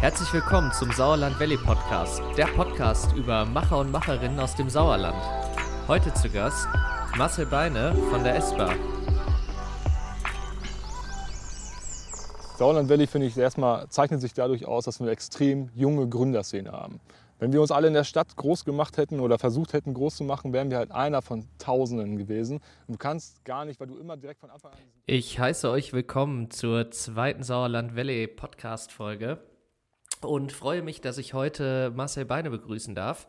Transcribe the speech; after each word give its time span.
Herzlich 0.00 0.32
willkommen 0.32 0.70
zum 0.70 0.92
Sauerland 0.92 1.40
Valley 1.40 1.56
Podcast, 1.56 2.22
der 2.36 2.46
Podcast 2.46 3.16
über 3.16 3.44
Macher 3.44 3.78
und 3.80 3.90
Macherinnen 3.90 4.38
aus 4.38 4.54
dem 4.54 4.70
Sauerland. 4.70 5.20
Heute 5.88 6.14
zu 6.14 6.30
Gast 6.30 6.68
Marcel 7.16 7.46
Beine 7.46 7.92
von 8.08 8.22
der 8.22 8.36
ESPA. 8.36 8.76
Sauerland 12.56 12.88
Valley, 12.88 13.08
finde 13.08 13.26
ich, 13.26 13.36
erstmal 13.36 13.88
zeichnet 13.88 14.20
sich 14.20 14.32
dadurch 14.34 14.66
aus, 14.66 14.84
dass 14.84 15.00
wir 15.00 15.06
eine 15.06 15.10
extrem 15.10 15.68
junge 15.74 16.08
Gründerszene 16.08 16.70
haben. 16.70 17.00
Wenn 17.40 17.52
wir 17.52 17.60
uns 17.60 17.72
alle 17.72 17.88
in 17.88 17.94
der 17.94 18.04
Stadt 18.04 18.36
groß 18.36 18.64
gemacht 18.64 18.98
hätten 18.98 19.18
oder 19.18 19.36
versucht 19.36 19.72
hätten, 19.72 19.94
groß 19.94 20.14
zu 20.14 20.22
machen, 20.22 20.52
wären 20.52 20.70
wir 20.70 20.78
halt 20.78 20.92
einer 20.92 21.22
von 21.22 21.44
Tausenden 21.58 22.18
gewesen. 22.18 22.60
Und 22.86 22.94
du 22.94 22.98
kannst 22.98 23.44
gar 23.44 23.64
nicht, 23.64 23.80
weil 23.80 23.88
du 23.88 23.96
immer 23.98 24.16
direkt 24.16 24.38
von 24.38 24.50
Anfang 24.50 24.70
an. 24.70 24.78
Ich 25.06 25.40
heiße 25.40 25.68
euch 25.68 25.92
willkommen 25.92 26.52
zur 26.52 26.88
zweiten 26.92 27.42
Sauerland 27.42 27.96
Valley 27.96 28.28
Podcast 28.28 28.92
Folge 28.92 29.40
und 30.22 30.52
freue 30.52 30.82
mich, 30.82 31.00
dass 31.00 31.18
ich 31.18 31.34
heute 31.34 31.92
Marcel 31.94 32.24
Beine 32.24 32.50
begrüßen 32.50 32.94
darf. 32.94 33.26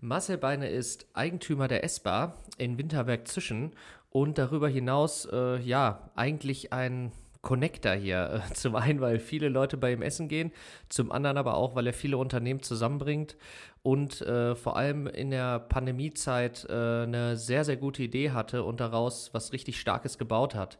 Marcel 0.00 0.38
Beine 0.38 0.68
ist 0.68 1.06
Eigentümer 1.14 1.68
der 1.68 1.84
S-Bar 1.84 2.34
in 2.56 2.78
Winterberg-Zischen 2.78 3.72
und 4.10 4.38
darüber 4.38 4.68
hinaus, 4.68 5.28
äh, 5.30 5.58
ja, 5.60 6.10
eigentlich 6.14 6.72
ein 6.72 7.12
Connector 7.42 7.92
hier. 7.92 8.42
Zum 8.54 8.76
einen, 8.76 9.00
weil 9.00 9.18
viele 9.18 9.48
Leute 9.48 9.76
bei 9.76 9.92
ihm 9.92 10.02
essen 10.02 10.28
gehen, 10.28 10.52
zum 10.88 11.12
anderen 11.12 11.36
aber 11.36 11.56
auch, 11.56 11.74
weil 11.74 11.86
er 11.86 11.92
viele 11.92 12.18
Unternehmen 12.18 12.62
zusammenbringt 12.62 13.36
und 13.82 14.20
äh, 14.22 14.54
vor 14.54 14.76
allem 14.76 15.06
in 15.06 15.30
der 15.30 15.60
Pandemiezeit 15.60 16.66
äh, 16.68 16.72
eine 16.72 17.36
sehr, 17.36 17.64
sehr 17.64 17.76
gute 17.76 18.02
Idee 18.02 18.30
hatte 18.32 18.64
und 18.64 18.80
daraus 18.80 19.32
was 19.32 19.52
richtig 19.52 19.80
Starkes 19.80 20.18
gebaut 20.18 20.54
hat. 20.54 20.78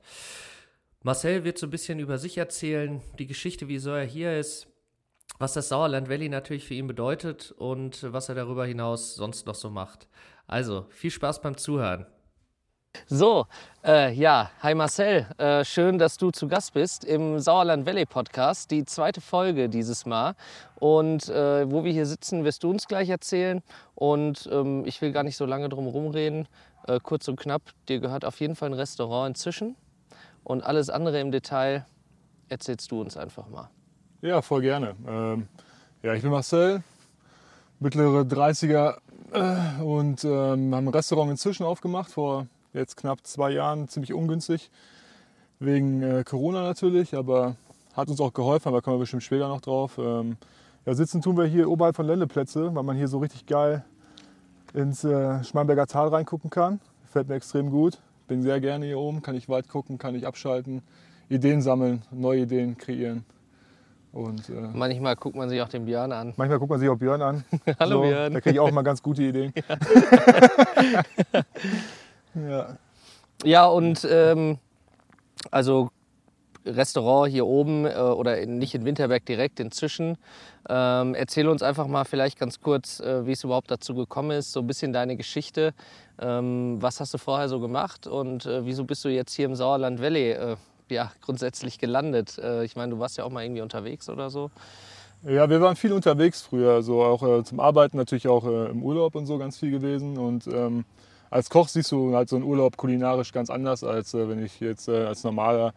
Marcel 1.05 1.45
wird 1.45 1.59
so 1.59 1.67
ein 1.67 1.70
bisschen 1.70 2.01
über 2.01 2.19
sich 2.19 2.39
erzählen, 2.39 3.01
die 3.19 3.27
Geschichte, 3.27 3.69
wieso 3.69 3.91
er 3.91 4.05
hier 4.05 4.37
ist, 4.37 4.67
was 5.39 5.55
das 5.55 5.69
Sauerland 5.69 6.08
Valley 6.08 6.28
natürlich 6.28 6.67
für 6.67 6.75
ihn 6.75 6.86
bedeutet 6.86 7.53
und 7.53 8.12
was 8.12 8.28
er 8.28 8.34
darüber 8.34 8.67
hinaus 8.67 9.14
sonst 9.14 9.47
noch 9.47 9.55
so 9.55 9.70
macht. 9.70 10.08
Also, 10.47 10.86
viel 10.91 11.11
Spaß 11.11 11.41
beim 11.41 11.56
Zuhören. 11.56 12.06
So, 13.06 13.47
äh, 13.84 14.12
ja, 14.12 14.50
hi 14.62 14.75
Marcel, 14.75 15.27
äh, 15.39 15.64
schön, 15.64 15.98
dass 15.98 16.16
du 16.16 16.31
zu 16.31 16.48
Gast 16.48 16.72
bist 16.72 17.05
im 17.05 17.39
Sauerland 17.39 17.86
Valley 17.86 18.06
Podcast, 18.06 18.70
die 18.70 18.84
zweite 18.84 19.20
Folge 19.20 19.69
dieses 19.69 20.06
Mal. 20.06 20.34
Und 20.77 21.28
äh, 21.28 21.70
wo 21.70 21.84
wir 21.84 21.92
hier 21.92 22.06
sitzen, 22.06 22.44
wirst 22.44 22.64
du 22.64 22.70
uns 22.70 22.89
gleich 22.89 23.09
erzählen. 23.09 23.62
Und 23.94 24.48
ähm, 24.50 24.84
ich 24.86 25.00
will 25.00 25.12
gar 25.12 25.22
nicht 25.22 25.36
so 25.36 25.47
lange 25.47 25.69
drum 25.69 25.84
herum 25.84 26.09
reden. 26.09 26.48
Äh, 26.86 26.98
kurz 27.03 27.28
und 27.28 27.39
knapp, 27.39 27.62
dir 27.89 28.00
gehört 28.00 28.25
auf 28.25 28.41
jeden 28.41 28.56
Fall 28.56 28.70
ein 28.70 28.75
Restaurant 28.75 29.28
inzwischen. 29.28 29.77
Und 30.42 30.64
alles 30.64 30.91
andere 30.91 31.20
im 31.20 31.31
Detail 31.31 31.86
erzählst 32.48 32.91
du 32.91 33.00
uns 33.00 33.16
einfach 33.16 33.48
mal. 33.48 33.70
Ja, 34.20 34.42
voll 34.42 34.62
gerne. 34.62 34.97
Ähm, 35.06 35.47
ja, 36.02 36.12
ich 36.12 36.22
bin 36.22 36.33
Marcel, 36.33 36.83
mittlere 37.78 38.22
30er 38.22 38.97
äh, 39.33 39.80
und 39.80 40.25
ähm, 40.25 40.75
haben 40.75 40.88
ein 40.88 40.88
Restaurant 40.88 41.30
inzwischen 41.30 41.62
aufgemacht 41.62 42.10
vor 42.10 42.48
jetzt 42.72 42.97
knapp 42.97 43.25
zwei 43.25 43.52
Jahren, 43.52 43.86
ziemlich 43.86 44.12
ungünstig, 44.12 44.72
wegen 45.60 46.02
äh, 46.02 46.25
Corona 46.25 46.64
natürlich, 46.64 47.14
aber 47.14 47.55
hat 47.94 48.08
uns 48.08 48.20
auch 48.20 48.33
geholfen, 48.33 48.66
aber 48.66 48.83
kommen 48.83 48.97
wir 48.97 49.02
bestimmt 49.02 49.22
später 49.22 49.47
noch 49.47 49.60
drauf. 49.60 49.98
Ähm, 49.98 50.36
ja, 50.84 50.94
sitzen 50.94 51.22
tun 51.22 51.36
wir 51.36 51.44
hier 51.44 51.70
oberhalb 51.70 51.94
von 51.94 52.06
Lendeplätze, 52.06 52.75
weil 52.75 52.82
man 52.82 52.97
hier 52.97 53.06
so 53.06 53.19
richtig 53.19 53.47
geil 53.47 53.84
ins 54.75 55.05
äh, 55.05 55.44
Schmallenberger 55.44 55.86
Tal 55.86 56.08
reingucken 56.08 56.50
kann. 56.50 56.80
Fällt 57.12 57.28
mir 57.28 57.36
extrem 57.36 57.70
gut. 57.70 57.98
Bin 58.27 58.42
sehr 58.42 58.60
gerne 58.60 58.84
hier 58.86 58.98
oben, 58.98 59.22
kann 59.22 59.36
ich 59.36 59.48
weit 59.48 59.69
gucken, 59.69 59.97
kann 59.97 60.16
ich 60.16 60.27
abschalten, 60.27 60.82
Ideen 61.28 61.62
sammeln, 61.62 62.03
neue 62.10 62.41
Ideen 62.41 62.77
kreieren. 62.77 63.25
Und, 64.19 64.48
äh, 64.48 64.55
manchmal 64.72 65.14
guckt 65.14 65.36
man 65.36 65.48
sich 65.48 65.62
auch 65.62 65.69
den 65.69 65.84
Björn 65.84 66.11
an. 66.11 66.34
Manchmal 66.36 66.58
guckt 66.58 66.70
man 66.70 66.80
sich 66.80 66.88
auch 66.88 66.97
Björn 66.97 67.22
an. 67.22 67.44
Hallo 67.78 68.02
so, 68.02 68.08
Björn. 68.08 68.34
Da 68.34 68.41
kriege 68.41 68.55
ich 68.55 68.60
auch 68.60 68.72
mal 68.72 68.83
ganz 68.83 69.00
gute 69.00 69.22
Ideen. 69.22 69.53
Ja, 72.34 72.48
ja. 72.48 72.76
ja 73.44 73.66
und 73.66 74.06
ähm, 74.10 74.59
also 75.53 75.91
Restaurant 76.66 77.31
hier 77.31 77.47
oben 77.47 77.87
äh, 77.87 77.94
oder 77.94 78.41
in, 78.41 78.59
nicht 78.59 78.75
in 78.75 78.84
Winterberg 78.84 79.25
direkt, 79.25 79.60
inzwischen. 79.60 80.19
Ähm, 80.69 81.14
erzähl 81.14 81.48
uns 81.48 81.62
einfach 81.62 81.87
mal 81.87 82.04
vielleicht 82.04 82.41
ganz 82.41 82.60
kurz, 82.60 82.98
äh, 82.98 83.25
wie 83.25 83.32
es 83.32 83.44
überhaupt 83.44 83.70
dazu 83.70 83.94
gekommen 83.94 84.32
ist, 84.32 84.50
so 84.53 84.60
ein 84.60 84.66
bisschen 84.66 84.93
deine 84.93 85.16
Geschichte. 85.16 85.75
Ähm, 86.20 86.78
was 86.81 86.98
hast 86.98 87.14
du 87.14 87.19
vorher 87.19 87.48
so 87.48 87.60
gemacht 87.60 88.09
und 88.09 88.47
äh, 88.47 88.64
wieso 88.64 88.84
bist 88.84 89.04
du 89.04 89.10
jetzt 89.10 89.32
hier 89.34 89.47
im 89.47 89.54
Sauerland 89.54 90.03
Valley 90.03 90.32
äh, 90.32 90.56
ja, 90.91 91.12
grundsätzlich 91.22 91.78
gelandet? 91.78 92.38
Äh, 92.38 92.65
ich 92.65 92.76
meine, 92.76 92.94
du 92.94 92.99
warst 92.99 93.19
ja 93.19 93.25
auch 93.25 93.31
mal 93.31 93.44
irgendwie 93.44 93.62
unterwegs 93.62 94.09
oder 94.09 94.31
so. 94.31 94.50
Ja, 95.25 95.50
wir 95.50 95.60
waren 95.60 95.75
viel 95.75 95.93
unterwegs 95.93 96.43
früher, 96.43 96.82
so 96.82 97.03
auch 97.03 97.22
äh, 97.22 97.43
zum 97.43 97.59
Arbeiten, 97.59 97.97
natürlich 97.97 98.28
auch 98.28 98.47
äh, 98.47 98.71
im 98.71 98.82
Urlaub 98.84 99.16
und 99.16 99.26
so 99.26 99.37
ganz 99.37 99.59
viel 99.59 99.72
gewesen. 99.72 100.16
Und 100.16 100.47
ähm, 100.47 100.84
als 101.31 101.50
Koch 101.50 101.69
siehst 101.69 101.91
du 101.91 102.15
halt 102.15 102.28
so 102.28 102.37
einen 102.37 102.44
Urlaub 102.44 102.76
kulinarisch 102.76 103.32
ganz 103.32 103.50
anders, 103.50 103.82
als 103.82 104.15
äh, 104.15 104.28
wenn 104.28 104.44
ich 104.44 104.60
jetzt 104.60 104.88
äh, 104.88 105.04
als 105.04 105.25
normaler 105.25 105.75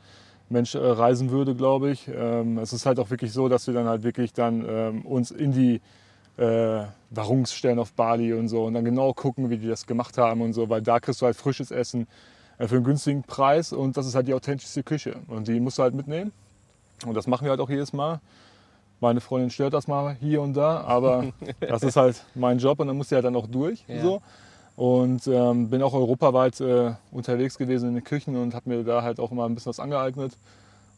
Mensch 0.49 0.75
äh, 0.75 0.79
reisen 0.79 1.31
würde, 1.31 1.55
glaube 1.55 1.89
ich. 1.89 2.07
Ähm, 2.07 2.59
es 2.59 2.71
ist 2.71 2.85
halt 2.85 2.99
auch 2.99 3.09
wirklich 3.09 3.33
so, 3.33 3.49
dass 3.49 3.65
wir 3.65 3.73
dann 3.73 3.87
halt 3.87 4.03
wirklich 4.03 4.33
dann 4.33 4.63
ähm, 4.67 5.05
uns 5.05 5.31
in 5.31 5.51
die 5.51 5.81
äh, 6.37 6.85
stellen 7.45 7.79
auf 7.79 7.93
Bali 7.93 8.33
und 8.33 8.47
so 8.47 8.65
und 8.65 8.73
dann 8.73 8.85
genau 8.85 9.13
gucken, 9.13 9.49
wie 9.49 9.57
die 9.57 9.67
das 9.67 9.85
gemacht 9.85 10.17
haben 10.17 10.41
und 10.41 10.53
so, 10.53 10.69
weil 10.69 10.81
da 10.81 10.99
kriegst 10.99 11.21
du 11.21 11.25
halt 11.25 11.35
frisches 11.35 11.71
Essen 11.71 12.07
für 12.67 12.75
einen 12.75 12.83
günstigen 12.83 13.23
Preis 13.23 13.73
und 13.73 13.97
das 13.97 14.05
ist 14.05 14.15
halt 14.15 14.27
die 14.27 14.33
authentischste 14.33 14.83
Küche 14.83 15.15
und 15.27 15.47
die 15.47 15.59
musst 15.59 15.77
du 15.77 15.83
halt 15.83 15.93
mitnehmen 15.93 16.31
und 17.05 17.15
das 17.15 17.27
machen 17.27 17.45
wir 17.45 17.51
halt 17.51 17.59
auch 17.59 17.69
jedes 17.69 17.93
Mal. 17.93 18.19
Meine 18.99 19.19
Freundin 19.19 19.49
stört 19.49 19.73
das 19.73 19.87
mal 19.87 20.15
hier 20.19 20.41
und 20.41 20.53
da, 20.53 20.81
aber 20.81 21.25
das 21.59 21.81
ist 21.83 21.95
halt 21.95 22.23
mein 22.35 22.59
Job 22.59 22.79
und 22.79 22.87
dann 22.87 22.97
muss 22.97 23.09
sie 23.09 23.15
halt 23.15 23.25
dann 23.25 23.35
auch 23.35 23.47
durch. 23.47 23.83
Ja. 23.87 24.01
So. 24.01 24.21
Und 24.75 25.27
ähm, 25.27 25.69
bin 25.69 25.81
auch 25.81 25.93
europaweit 25.93 26.61
äh, 26.61 26.93
unterwegs 27.11 27.57
gewesen 27.57 27.89
in 27.89 27.95
den 27.95 28.03
Küchen 28.03 28.35
und 28.35 28.53
habe 28.53 28.69
mir 28.69 28.83
da 28.83 29.01
halt 29.01 29.19
auch 29.19 29.31
immer 29.31 29.45
ein 29.45 29.53
bisschen 29.53 29.71
was 29.71 29.79
angeeignet. 29.79 30.37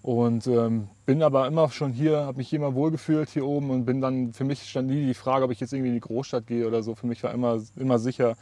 Und 0.04 0.48
ähm, 0.48 0.90
bin 1.06 1.24
aber 1.24 1.48
immer 1.48 1.70
schon 1.70 1.94
hier, 1.94 2.26
habe 2.26 2.38
mich 2.38 2.50
hier 2.50 2.60
immer 2.60 2.76
wohlgefühlt 2.76 3.30
hier 3.30 3.46
oben 3.46 3.70
und 3.70 3.86
bin 3.86 4.02
dann, 4.02 4.34
für 4.34 4.44
mich 4.44 4.70
stand 4.70 4.90
nie 4.90 5.06
die 5.06 5.14
Frage, 5.14 5.46
ob 5.46 5.52
ich 5.52 5.62
jetzt 5.62 5.72
irgendwie 5.72 5.90
in 5.90 5.96
die 5.96 6.02
Großstadt 6.02 6.46
gehe 6.46 6.68
oder 6.68 6.84
so. 6.84 6.94
Für 6.94 7.08
mich 7.08 7.24
war 7.24 7.32
immer, 7.32 7.62
immer 7.78 8.00
sicher, 8.00 8.36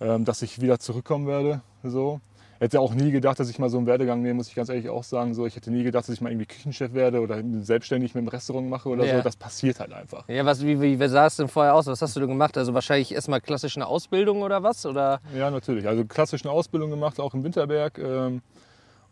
ähm, 0.00 0.24
dass 0.24 0.40
ich 0.40 0.62
wieder 0.62 0.78
zurückkommen 0.78 1.26
werde. 1.26 1.60
So 1.82 2.20
hätte 2.60 2.80
auch 2.80 2.94
nie 2.94 3.10
gedacht, 3.10 3.38
dass 3.38 3.50
ich 3.50 3.58
mal 3.58 3.68
so 3.68 3.78
einen 3.78 3.86
Werdegang 3.86 4.22
nehme, 4.22 4.34
muss 4.34 4.48
ich 4.48 4.54
ganz 4.54 4.68
ehrlich 4.68 4.88
auch 4.88 5.04
sagen. 5.04 5.34
So, 5.34 5.46
ich 5.46 5.56
hätte 5.56 5.70
nie 5.70 5.82
gedacht, 5.82 6.08
dass 6.08 6.14
ich 6.14 6.20
mal 6.20 6.30
irgendwie 6.30 6.46
Küchenchef 6.46 6.94
werde 6.94 7.20
oder 7.20 7.42
selbstständig 7.60 8.14
mit 8.14 8.22
einem 8.22 8.28
Restaurant 8.28 8.68
mache 8.68 8.88
oder 8.88 9.04
ja. 9.04 9.16
so. 9.16 9.22
Das 9.22 9.36
passiert 9.36 9.80
halt 9.80 9.92
einfach. 9.92 10.28
Ja, 10.28 10.44
was, 10.44 10.62
wie, 10.62 10.80
wie, 10.80 11.00
wie 11.00 11.08
sah 11.08 11.26
es 11.26 11.36
denn 11.36 11.48
vorher 11.48 11.74
aus? 11.74 11.86
Was 11.86 12.00
hast 12.02 12.16
du 12.16 12.20
denn 12.20 12.28
gemacht? 12.28 12.56
Also 12.56 12.74
wahrscheinlich 12.74 13.14
erstmal 13.14 13.40
klassisch 13.40 13.76
eine 13.76 13.86
Ausbildung 13.86 14.42
oder 14.42 14.62
was? 14.62 14.86
Oder? 14.86 15.20
Ja, 15.36 15.50
natürlich. 15.50 15.86
Also 15.86 16.04
klassisch 16.04 16.44
eine 16.44 16.52
Ausbildung 16.52 16.90
gemacht, 16.90 17.20
auch 17.20 17.34
im 17.34 17.44
Winterberg. 17.44 17.98
Ähm, 17.98 18.42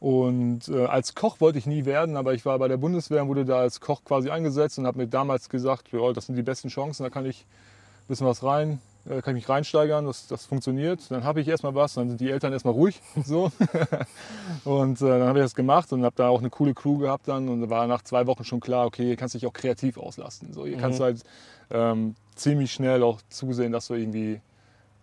und 0.00 0.68
äh, 0.68 0.86
als 0.86 1.14
Koch 1.14 1.40
wollte 1.40 1.58
ich 1.58 1.66
nie 1.66 1.84
werden, 1.84 2.16
aber 2.16 2.34
ich 2.34 2.44
war 2.44 2.58
bei 2.58 2.66
der 2.66 2.76
Bundeswehr 2.76 3.22
und 3.22 3.28
wurde 3.28 3.44
da 3.44 3.60
als 3.60 3.80
Koch 3.80 4.02
quasi 4.04 4.30
eingesetzt 4.30 4.78
und 4.78 4.86
habe 4.86 4.98
mir 4.98 5.06
damals 5.06 5.48
gesagt, 5.48 5.92
ja, 5.92 6.12
das 6.12 6.26
sind 6.26 6.34
die 6.34 6.42
besten 6.42 6.68
Chancen, 6.68 7.04
da 7.04 7.10
kann 7.10 7.24
ich 7.24 7.46
ein 8.02 8.08
bisschen 8.08 8.26
was 8.26 8.42
rein 8.42 8.80
äh, 9.08 9.20
kann 9.22 9.36
ich 9.36 9.42
mich 9.42 9.48
reinsteigern, 9.48 10.06
das, 10.06 10.26
das 10.26 10.46
funktioniert. 10.46 11.10
Dann 11.10 11.24
habe 11.24 11.40
ich 11.40 11.48
erstmal 11.48 11.74
was, 11.74 11.94
dann 11.94 12.08
sind 12.08 12.20
die 12.20 12.30
Eltern 12.30 12.52
erstmal 12.52 12.74
ruhig. 12.74 13.00
So. 13.24 13.52
und 14.64 15.00
äh, 15.00 15.06
dann 15.06 15.28
habe 15.28 15.38
ich 15.38 15.44
das 15.44 15.54
gemacht 15.54 15.92
und 15.92 16.04
habe 16.04 16.14
da 16.16 16.28
auch 16.28 16.40
eine 16.40 16.50
coole 16.50 16.74
Crew 16.74 16.98
gehabt 16.98 17.28
dann 17.28 17.48
und 17.48 17.70
war 17.70 17.86
nach 17.86 18.02
zwei 18.02 18.26
Wochen 18.26 18.44
schon 18.44 18.60
klar, 18.60 18.86
okay, 18.86 19.04
hier 19.04 19.16
kannst 19.16 19.34
du 19.34 19.38
dich 19.38 19.46
auch 19.46 19.52
kreativ 19.52 19.96
auslasten. 19.96 20.52
So, 20.52 20.66
hier 20.66 20.76
mhm. 20.76 20.80
kannst 20.80 21.00
du 21.00 21.04
halt 21.04 21.22
ähm, 21.70 22.14
ziemlich 22.34 22.72
schnell 22.72 23.02
auch 23.02 23.20
zusehen, 23.28 23.72
dass 23.72 23.86
du 23.88 23.94
irgendwie 23.94 24.40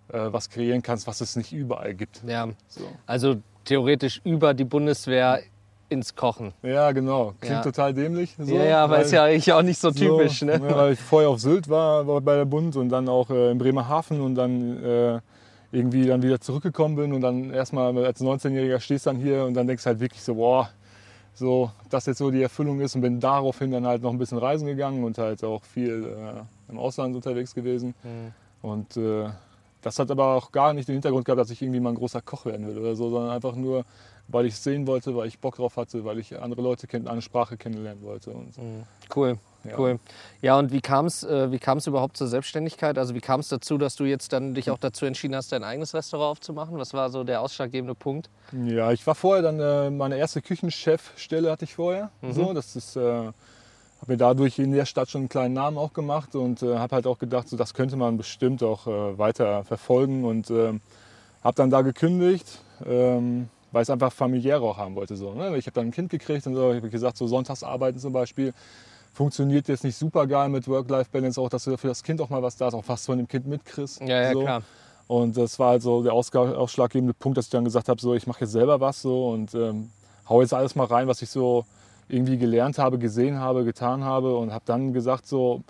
äh, 0.10 0.32
was 0.32 0.50
kreieren 0.50 0.82
kannst, 0.82 1.08
was 1.08 1.22
es 1.22 1.36
nicht 1.36 1.54
überall 1.54 1.94
gibt. 1.94 2.24
Ja. 2.28 2.50
So. 2.68 2.88
Also 3.06 3.38
theoretisch 3.66 4.22
über 4.24 4.54
die 4.54 4.66
Bundeswehr 4.66 5.42
ins 5.90 6.16
Kochen. 6.16 6.54
Ja, 6.62 6.92
genau. 6.92 7.34
Klingt 7.40 7.58
ja. 7.58 7.62
total 7.64 7.94
dämlich. 7.94 8.36
So, 8.38 8.54
ja, 8.54 8.64
ja, 8.64 8.84
aber 8.84 8.98
weil, 8.98 9.06
ist 9.06 9.12
ja 9.12 9.24
eigentlich 9.24 9.52
auch 9.52 9.62
nicht 9.62 9.80
so 9.80 9.92
typisch. 9.92 10.40
So, 10.40 10.46
ne? 10.46 10.54
Ja, 10.54 10.78
weil 10.78 10.94
ich 10.94 11.00
vorher 11.00 11.30
auf 11.30 11.40
Sylt 11.40 11.68
war, 11.68 12.08
war 12.08 12.22
bei 12.22 12.36
der 12.36 12.46
Bund 12.46 12.76
und 12.76 12.90
dann 12.90 13.10
auch 13.10 13.30
äh, 13.30 13.52
in 13.52 13.58
Bremerhaven 13.58 14.22
und 14.22 14.36
dann 14.36 14.84
äh, 14.84 15.20
irgendwie 15.72 16.06
dann 16.06 16.22
wieder 16.22 16.40
zurückgekommen 16.40 16.96
bin 16.96 17.14
und 17.14 17.22
dann 17.22 17.52
erstmal 17.52 17.98
als 18.06 18.22
19-Jähriger 18.22 18.80
stehst 18.80 19.08
dann 19.08 19.18
hier 19.18 19.46
und 19.46 19.54
dann 19.54 19.68
denkst 19.68 19.86
halt 19.86 20.00
wirklich 20.00 20.24
so, 20.24 20.36
boah, 20.36 20.70
so, 21.34 21.72
dass 21.90 22.06
jetzt 22.06 22.18
so 22.18 22.32
die 22.32 22.42
Erfüllung 22.42 22.82
ist 22.82 22.96
und 22.96 23.02
bin 23.02 23.20
daraufhin 23.20 23.72
dann 23.72 23.86
halt 23.86 24.02
noch 24.02 24.12
ein 24.12 24.18
bisschen 24.18 24.38
reisen 24.38 24.68
gegangen 24.68 25.04
und 25.04 25.18
halt 25.18 25.44
auch 25.44 25.64
viel 25.64 26.06
äh, 26.06 26.72
im 26.72 26.78
Ausland 26.78 27.16
unterwegs 27.16 27.54
gewesen. 27.54 27.94
Mhm. 28.04 28.34
Und 28.62 28.98
äh, 28.98 29.30
das 29.82 29.98
hat 30.00 30.12
aber 30.12 30.36
auch 30.36 30.52
gar 30.52 30.74
nicht 30.74 30.88
den 30.88 30.94
Hintergrund 30.94 31.26
gehabt, 31.26 31.40
dass 31.40 31.50
ich 31.50 31.62
irgendwie 31.62 31.80
mal 31.80 31.92
ein 31.92 31.96
großer 31.96 32.22
Koch 32.22 32.46
werden 32.46 32.68
will 32.68 32.78
oder 32.78 32.96
so, 32.96 33.10
sondern 33.10 33.32
einfach 33.32 33.56
nur, 33.56 33.86
weil 34.32 34.46
ich 34.46 34.54
es 34.54 34.64
sehen 34.64 34.88
wollte, 34.88 35.16
weil 35.16 35.28
ich 35.28 35.40
Bock 35.40 35.56
drauf 35.56 35.78
hatte, 35.78 36.06
weil 36.06 36.20
ich 36.20 36.40
andere 36.40 36.62
Leute 36.62 36.88
kennen, 36.88 37.08
eine 37.08 37.22
Sprache 37.22 37.58
kennenlernen 37.58 38.04
wollte. 38.04 38.32
Und 38.32 38.54
so. 38.54 38.62
Mhm. 38.62 38.84
Cool. 39.16 39.38
Ja. 39.66 39.78
Cool. 39.78 40.00
Ja, 40.42 40.58
und 40.58 40.72
wie 40.72 40.80
kam 40.80 41.06
es 41.06 41.24
äh, 41.24 41.50
überhaupt 41.88 42.16
zur 42.16 42.28
Selbstständigkeit? 42.28 42.98
Also 42.98 43.14
wie 43.14 43.20
kam 43.20 43.42
es 43.42 43.50
dazu, 43.50 43.78
dass 43.78 43.96
du 43.96 44.06
jetzt 44.06 44.32
dann 44.32 44.54
dich 44.54 44.72
auch 44.72 44.78
dazu 44.78 45.06
entschieden 45.06 45.36
hast, 45.36 45.52
dein 45.52 45.64
eigenes 45.64 45.94
Restaurant 45.94 46.32
aufzumachen? 46.32 46.78
Was 46.78 46.94
war 46.94 47.10
so 47.10 47.24
der 47.26 47.42
ausschlaggebende 47.42 47.96
Punkt? 47.96 48.30
Ja, 48.54 48.92
ich 48.92 49.06
war 49.06 49.16
vorher 49.16 49.44
dann, 49.44 49.60
äh, 49.60 49.90
meine 49.90 50.18
erste 50.18 50.42
Küchenchefstelle 50.42 51.52
hatte 51.52 51.66
ich 51.66 51.76
vorher. 51.76 52.10
Mhm. 52.22 52.34
So, 52.34 52.54
das 52.54 52.76
ist, 52.78 52.96
äh, 52.96 53.02
habe 53.02 53.34
mir 54.08 54.18
dadurch 54.18 54.60
in 54.60 54.72
der 54.72 54.86
Stadt 54.86 55.10
schon 55.10 55.22
einen 55.22 55.30
kleinen 55.30 55.56
Namen 55.56 55.78
auch 55.78 55.92
gemacht 55.92 56.36
und 56.36 56.64
äh, 56.64 56.78
habe 56.78 56.96
halt 56.96 57.06
auch 57.08 57.20
gedacht, 57.20 57.50
so, 57.50 57.58
das 57.58 57.74
könnte 57.74 57.98
man 57.98 58.16
bestimmt 58.16 58.64
auch 58.64 58.88
äh, 58.88 59.18
weiter 59.18 59.66
verfolgen 59.66 60.24
und 60.24 60.50
ähm, 60.52 60.80
habe 61.44 61.56
dann 61.56 61.70
da 61.70 61.82
gekündigt, 61.82 62.60
ähm, 62.86 63.50
weil 63.72 63.82
ich 63.82 63.88
es 63.88 63.90
einfach 63.90 64.12
familiär 64.12 64.62
auch 64.62 64.78
haben 64.78 64.96
wollte. 64.96 65.16
So, 65.16 65.34
ne? 65.34 65.58
Ich 65.58 65.66
habe 65.66 65.76
dann 65.76 65.88
ein 65.88 65.92
Kind 65.92 66.10
gekriegt 66.10 66.46
und 66.48 66.56
so, 66.56 66.72
ich 66.72 66.78
habe 66.78 66.90
gesagt, 66.90 67.18
so 67.18 67.28
Sonntagsarbeiten 67.28 68.00
zum 68.00 68.14
Beispiel 68.14 68.54
funktioniert 69.14 69.68
jetzt 69.68 69.84
nicht 69.84 69.98
super 69.98 70.28
geil 70.28 70.50
mit 70.50 70.68
Work-Life-Balance, 70.68 71.40
auch 71.42 71.50
dass 71.50 71.64
du 71.64 71.78
für 71.78 71.88
das 71.88 72.04
Kind 72.04 72.22
auch 72.22 72.30
mal 72.30 72.42
was 72.42 72.58
da 72.58 72.68
ist, 72.68 72.74
auch 72.74 72.84
was 72.88 73.06
von 73.06 73.18
dem 73.18 73.28
Kind 73.28 73.48
mitkriegst. 73.48 74.02
Ja, 74.02 74.22
ja, 74.22 74.34
so. 74.34 74.42
klar. 74.42 74.64
Und 75.08 75.38
das 75.38 75.58
war 75.58 75.72
also 75.72 76.04
der 76.04 76.14
ausschlaggebende 76.14 77.16
Punkt, 77.16 77.38
dass 77.38 77.46
ich 77.46 77.52
dann 77.52 77.64
gesagt 77.64 77.90
habe, 77.90 78.00
so 78.00 78.14
ich 78.14 78.28
mache 78.28 78.42
jetzt 78.42 78.52
selber 78.52 78.80
was 78.80 79.02
so 79.02 79.30
und 79.30 79.56
ähm, 79.56 79.90
hau 80.30 80.42
jetzt 80.42 80.54
alles 80.54 80.76
mal 80.76 80.86
rein, 80.86 81.08
was 81.08 81.22
ich 81.24 81.32
so 81.32 81.66
irgendwie 82.08 82.38
gelernt 82.38 82.78
habe, 82.78 83.00
gesehen 83.00 83.40
habe, 83.40 83.64
getan 83.64 84.04
habe 84.04 84.38
und 84.38 84.54
habe 84.54 84.64
dann 84.66 84.94
gesagt 84.94 85.28
so, 85.28 85.64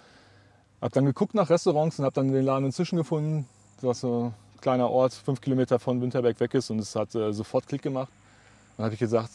habe 0.81 0.91
dann 0.93 1.05
geguckt 1.05 1.35
nach 1.35 1.49
Restaurants 1.49 1.99
und 1.99 2.05
habe 2.05 2.15
dann 2.15 2.31
den 2.31 2.43
Laden 2.43 2.65
inzwischen 2.65 2.97
gefunden, 2.97 3.47
was 3.81 4.01
so 4.01 4.33
kleiner 4.61 4.89
Ort, 4.89 5.13
fünf 5.13 5.41
Kilometer 5.41 5.79
von 5.79 6.01
Winterberg 6.01 6.39
weg 6.39 6.53
ist 6.53 6.69
und 6.69 6.79
es 6.79 6.95
hat 6.95 7.13
äh, 7.15 7.31
sofort 7.33 7.67
Klick 7.67 7.81
gemacht. 7.81 8.09
Dann 8.77 8.85
habe 8.85 8.93
ich 8.93 8.99
gesagt, 8.99 9.29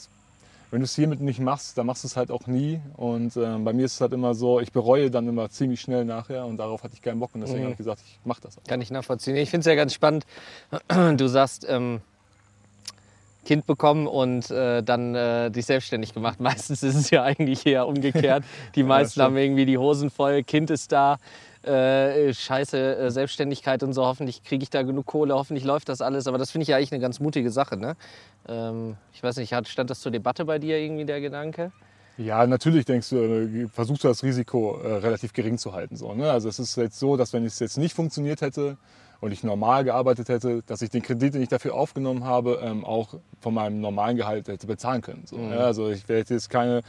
wenn 0.71 0.81
du 0.81 0.85
es 0.87 0.95
hiermit 0.97 1.21
nicht 1.21 1.39
machst, 1.39 1.79
dann 1.79 1.87
machst 1.87 2.03
du 2.03 2.09
es 2.09 2.17
halt 2.17 2.31
auch 2.33 2.47
nie. 2.49 2.81
Und 2.97 3.37
ähm, 3.37 3.65
bei 3.65 3.73
mir 3.73 3.85
ist 3.85 3.95
es 3.95 4.01
halt 4.01 4.13
immer 4.13 4.35
so, 4.35 4.59
ich 4.61 4.73
bereue 4.73 5.11
dann 5.11 5.29
immer 5.29 5.49
ziemlich 5.51 5.81
schnell 5.81 6.05
nachher 6.05 6.47
und 6.47 6.57
darauf 6.57 6.83
hatte 6.83 6.95
ich 6.95 7.03
keinen 7.03 7.21
Bock 7.21 7.31
und 7.35 7.43
deswegen 7.43 7.61
Mhm. 7.61 7.65
habe 7.65 7.73
ich 7.73 7.79
gesagt, 7.79 8.01
ich 8.05 8.19
mache 8.25 8.41
das. 8.43 8.59
auch. 8.59 8.65
Kann 8.65 8.81
ich 8.81 8.91
nachvollziehen. 8.91 9.37
Ich 9.37 9.51
finde 9.51 9.61
es 9.61 9.67
ja 9.67 9.75
ganz 9.77 9.95
spannend. 9.95 10.27
Du 11.17 11.29
sagst, 11.29 11.65
ähm, 11.69 12.01
Kind 13.45 13.67
bekommen 13.67 14.07
und 14.07 14.51
äh, 14.51 14.83
dann 14.83 15.15
äh, 15.15 15.51
dich 15.51 15.67
selbstständig 15.67 16.15
gemacht. 16.15 16.41
Meistens 16.41 16.83
ist 16.83 16.95
es 16.97 17.11
ja 17.11 17.23
eigentlich 17.23 17.67
eher 17.67 17.87
umgekehrt. 17.87 18.43
Die 18.75 18.83
meisten 18.83 19.13
stimmt. 19.13 19.25
haben 19.25 19.37
irgendwie 19.37 19.67
die 19.67 19.77
Hosen 19.79 20.11
voll, 20.11 20.43
Kind 20.43 20.71
ist 20.71 20.91
da, 20.93 21.19
äh, 21.67 22.33
scheiße 22.35 22.97
äh, 22.97 23.11
Selbstständigkeit 23.11 23.83
und 23.83 23.93
so. 23.93 24.05
Hoffentlich 24.05 24.43
kriege 24.43 24.63
ich 24.63 24.71
da 24.71 24.83
genug 24.83 25.07
Kohle, 25.07 25.35
hoffentlich 25.35 25.65
läuft 25.65 25.89
das 25.89 26.01
alles. 26.01 26.27
Aber 26.27 26.39
das 26.39 26.51
finde 26.51 26.63
ich 26.65 26.69
ja 26.69 26.77
eigentlich 26.77 26.93
eine 26.93 27.01
ganz 27.01 27.21
mutige 27.21 27.51
Sache. 27.51 27.77
Ne? 27.77 27.97
Ähm, 28.49 28.97
ich 29.13 29.23
weiß 29.23 29.37
nicht, 29.37 29.53
hat, 29.53 29.69
stand 29.69 29.91
das 29.91 30.01
zur 30.01 30.13
Debatte 30.13 30.45
bei 30.45 30.59
dir 30.59 30.79
irgendwie 30.79 31.05
der 31.05 31.21
Gedanke? 31.21 31.73
Ja, 32.17 32.47
natürlich 32.47 32.85
denkst 32.85 33.11
du, 33.11 33.17
äh, 33.17 33.69
versuchst 33.69 34.05
du 34.05 34.09
das 34.09 34.23
Risiko 34.23 34.79
äh, 34.81 34.95
relativ 34.99 35.33
gering 35.33 35.59
zu 35.59 35.73
halten. 35.73 35.97
So, 35.97 36.15
ne? 36.15 36.31
Also 36.31 36.49
es 36.49 36.59
ist 36.59 36.77
jetzt 36.77 36.99
so, 36.99 37.17
dass 37.17 37.33
wenn 37.33 37.45
es 37.45 37.59
jetzt 37.59 37.77
nicht 37.77 37.95
funktioniert 37.95 38.41
hätte 38.41 38.77
und 39.21 39.33
ich 39.33 39.43
normal 39.43 39.83
gearbeitet 39.85 40.29
hätte, 40.29 40.63
dass 40.67 40.81
ich 40.83 40.91
den 40.91 41.03
Kredit, 41.03 41.35
den 41.35 41.43
ich 41.43 41.49
dafür 41.49 41.75
aufgenommen 41.75 42.25
habe, 42.25 42.61
ähm, 42.63 42.85
auch 42.85 43.15
von 43.41 43.55
meinem 43.55 43.81
normalen 43.81 44.17
Gehalt 44.17 44.47
hätte 44.47 44.67
bezahlen 44.67 45.03
können. 45.03 45.23
So, 45.27 45.37
Mhm. 45.39 45.51
ja? 45.53 45.59
Also 45.61 45.91
ich 45.91 46.07
hätte 46.07 46.35
jetzt 46.35 46.51
keine 46.51 46.83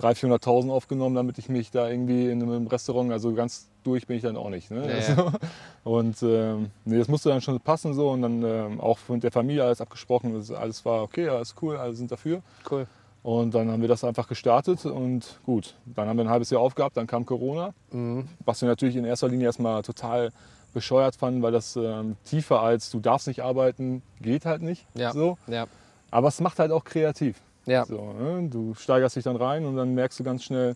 300.000, 0.00 0.40
400.000 0.42 0.70
aufgenommen, 0.72 1.14
damit 1.14 1.38
ich 1.38 1.48
mich 1.48 1.70
da 1.70 1.88
irgendwie 1.88 2.30
in 2.30 2.42
einem 2.42 2.66
Restaurant, 2.66 3.12
also 3.12 3.32
ganz 3.34 3.68
durch 3.84 4.06
bin 4.06 4.16
ich 4.16 4.22
dann 4.22 4.36
auch 4.36 4.50
nicht. 4.50 4.70
Ne? 4.70 4.88
Ja, 4.88 4.94
also, 4.94 5.32
Und 5.84 6.22
ähm, 6.22 6.70
nee, 6.84 6.98
das 6.98 7.08
musste 7.08 7.28
dann 7.30 7.40
schon 7.40 7.58
passen 7.60 7.94
so 7.94 8.10
und 8.10 8.22
dann 8.22 8.42
ähm, 8.42 8.80
auch 8.80 8.98
mit 9.08 9.22
der 9.22 9.32
Familie 9.32 9.64
alles 9.64 9.80
abgesprochen, 9.80 10.34
das- 10.34 10.50
alles 10.50 10.84
war 10.84 11.02
okay, 11.02 11.28
alles 11.28 11.54
cool, 11.62 11.76
alle 11.76 11.94
sind 11.94 12.10
dafür. 12.12 12.42
Cool. 12.70 12.86
Und 13.22 13.54
dann 13.54 13.70
haben 13.70 13.80
wir 13.82 13.88
das 13.88 14.02
einfach 14.04 14.28
gestartet 14.28 14.86
und 14.86 15.40
gut, 15.44 15.74
dann 15.84 16.08
haben 16.08 16.16
wir 16.16 16.24
ein 16.24 16.30
halbes 16.30 16.48
Jahr 16.50 16.62
aufgehabt, 16.62 16.96
dann 16.96 17.06
kam 17.06 17.26
Corona, 17.26 17.74
Mhm. 17.90 18.28
was 18.44 18.60
wir 18.62 18.68
natürlich 18.68 18.96
in 18.96 19.04
erster 19.04 19.28
Linie 19.28 19.46
erstmal 19.46 19.82
total 19.82 20.30
bescheuert 20.72 21.16
fanden, 21.16 21.42
weil 21.42 21.52
das 21.52 21.76
ähm, 21.76 22.16
tiefer 22.24 22.60
als 22.62 22.90
du 22.90 23.00
darfst 23.00 23.26
nicht 23.26 23.42
arbeiten, 23.42 24.02
geht 24.22 24.46
halt 24.46 24.62
nicht. 24.62 24.86
Ja. 24.94 25.12
So. 25.12 25.36
Ja. 25.48 25.66
Aber 26.10 26.28
es 26.28 26.40
macht 26.40 26.58
halt 26.58 26.70
auch 26.72 26.84
kreativ. 26.84 27.40
Ja. 27.70 27.84
So, 27.84 28.12
ne? 28.12 28.48
Du 28.50 28.74
steigerst 28.74 29.16
dich 29.16 29.24
dann 29.24 29.36
rein 29.36 29.64
und 29.64 29.76
dann 29.76 29.94
merkst 29.94 30.18
du 30.18 30.24
ganz 30.24 30.42
schnell, 30.44 30.74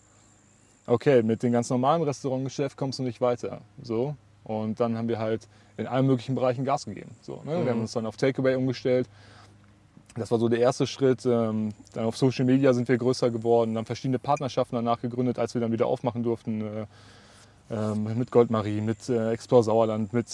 okay, 0.87 1.23
mit 1.23 1.43
dem 1.43 1.53
ganz 1.53 1.69
normalen 1.71 2.03
Restaurantgeschäft 2.03 2.77
kommst 2.77 2.99
du 2.99 3.03
nicht 3.03 3.21
weiter. 3.21 3.61
So. 3.83 4.15
Und 4.45 4.79
dann 4.79 4.97
haben 4.97 5.09
wir 5.09 5.19
halt 5.19 5.49
in 5.77 5.87
allen 5.87 6.07
möglichen 6.07 6.35
Bereichen 6.35 6.65
Gas 6.65 6.85
gegeben. 6.85 7.11
So, 7.23 7.43
ne? 7.45 7.65
Wir 7.65 7.71
haben 7.71 7.79
Mhm. 7.79 7.83
uns 7.83 7.93
dann 7.93 8.07
auf 8.07 8.17
Takeaway 8.17 8.55
umgestellt. 8.55 9.09
Das 10.17 10.31
war 10.31 10.39
so 10.39 10.49
der 10.49 10.61
erste 10.61 10.87
Schritt. 10.87 11.27
Ähm, 11.27 11.71
Dann 11.95 12.05
auf 12.05 12.17
Social 12.17 12.45
Media 12.45 12.73
sind 12.73 12.87
wir 12.89 12.97
größer 12.99 13.31
geworden, 13.31 13.75
dann 13.75 13.85
verschiedene 13.85 14.21
Partnerschaften 14.21 14.77
danach 14.77 15.01
gegründet, 15.01 15.41
als 15.41 15.55
wir 15.55 15.61
dann 15.61 15.73
wieder 15.73 15.87
aufmachen 15.87 16.23
durften. 16.23 16.61
äh, 16.61 16.87
ähm, 17.71 18.17
Mit 18.17 18.31
Goldmarie, 18.31 18.81
mit 18.81 19.09
äh, 19.09 19.33
Explore 19.33 19.65
Sauerland, 19.65 20.13
mit 20.13 20.27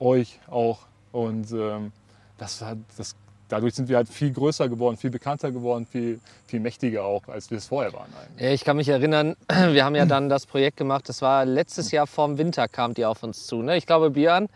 euch 0.00 0.40
auch. 0.48 0.80
Und 1.12 1.52
ähm, 1.52 1.92
das 2.38 2.60
hat, 2.62 2.78
das, 2.96 3.14
dadurch 3.50 3.74
sind 3.74 3.88
wir 3.88 3.96
halt 3.96 4.08
viel 4.08 4.32
größer 4.32 4.68
geworden, 4.68 4.96
viel 4.96 5.10
bekannter 5.10 5.50
geworden, 5.52 5.86
viel, 5.86 6.20
viel 6.46 6.60
mächtiger 6.60 7.04
auch, 7.04 7.28
als 7.28 7.50
wir 7.50 7.58
es 7.58 7.66
vorher 7.66 7.92
waren. 7.92 8.08
Eigentlich. 8.18 8.52
Ich 8.52 8.64
kann 8.64 8.76
mich 8.76 8.88
erinnern, 8.88 9.36
wir 9.48 9.84
haben 9.84 9.94
ja 9.94 10.06
dann 10.06 10.28
das 10.28 10.46
Projekt 10.46 10.76
gemacht, 10.76 11.08
das 11.08 11.20
war 11.22 11.44
letztes 11.44 11.90
Jahr 11.90 12.06
vorm 12.06 12.38
Winter 12.38 12.68
kamt 12.68 12.98
ihr 12.98 13.10
auf 13.10 13.22
uns 13.22 13.46
zu. 13.46 13.62
Ne? 13.62 13.76
Ich 13.76 13.86
glaube, 13.86 14.10
Björn, 14.10 14.48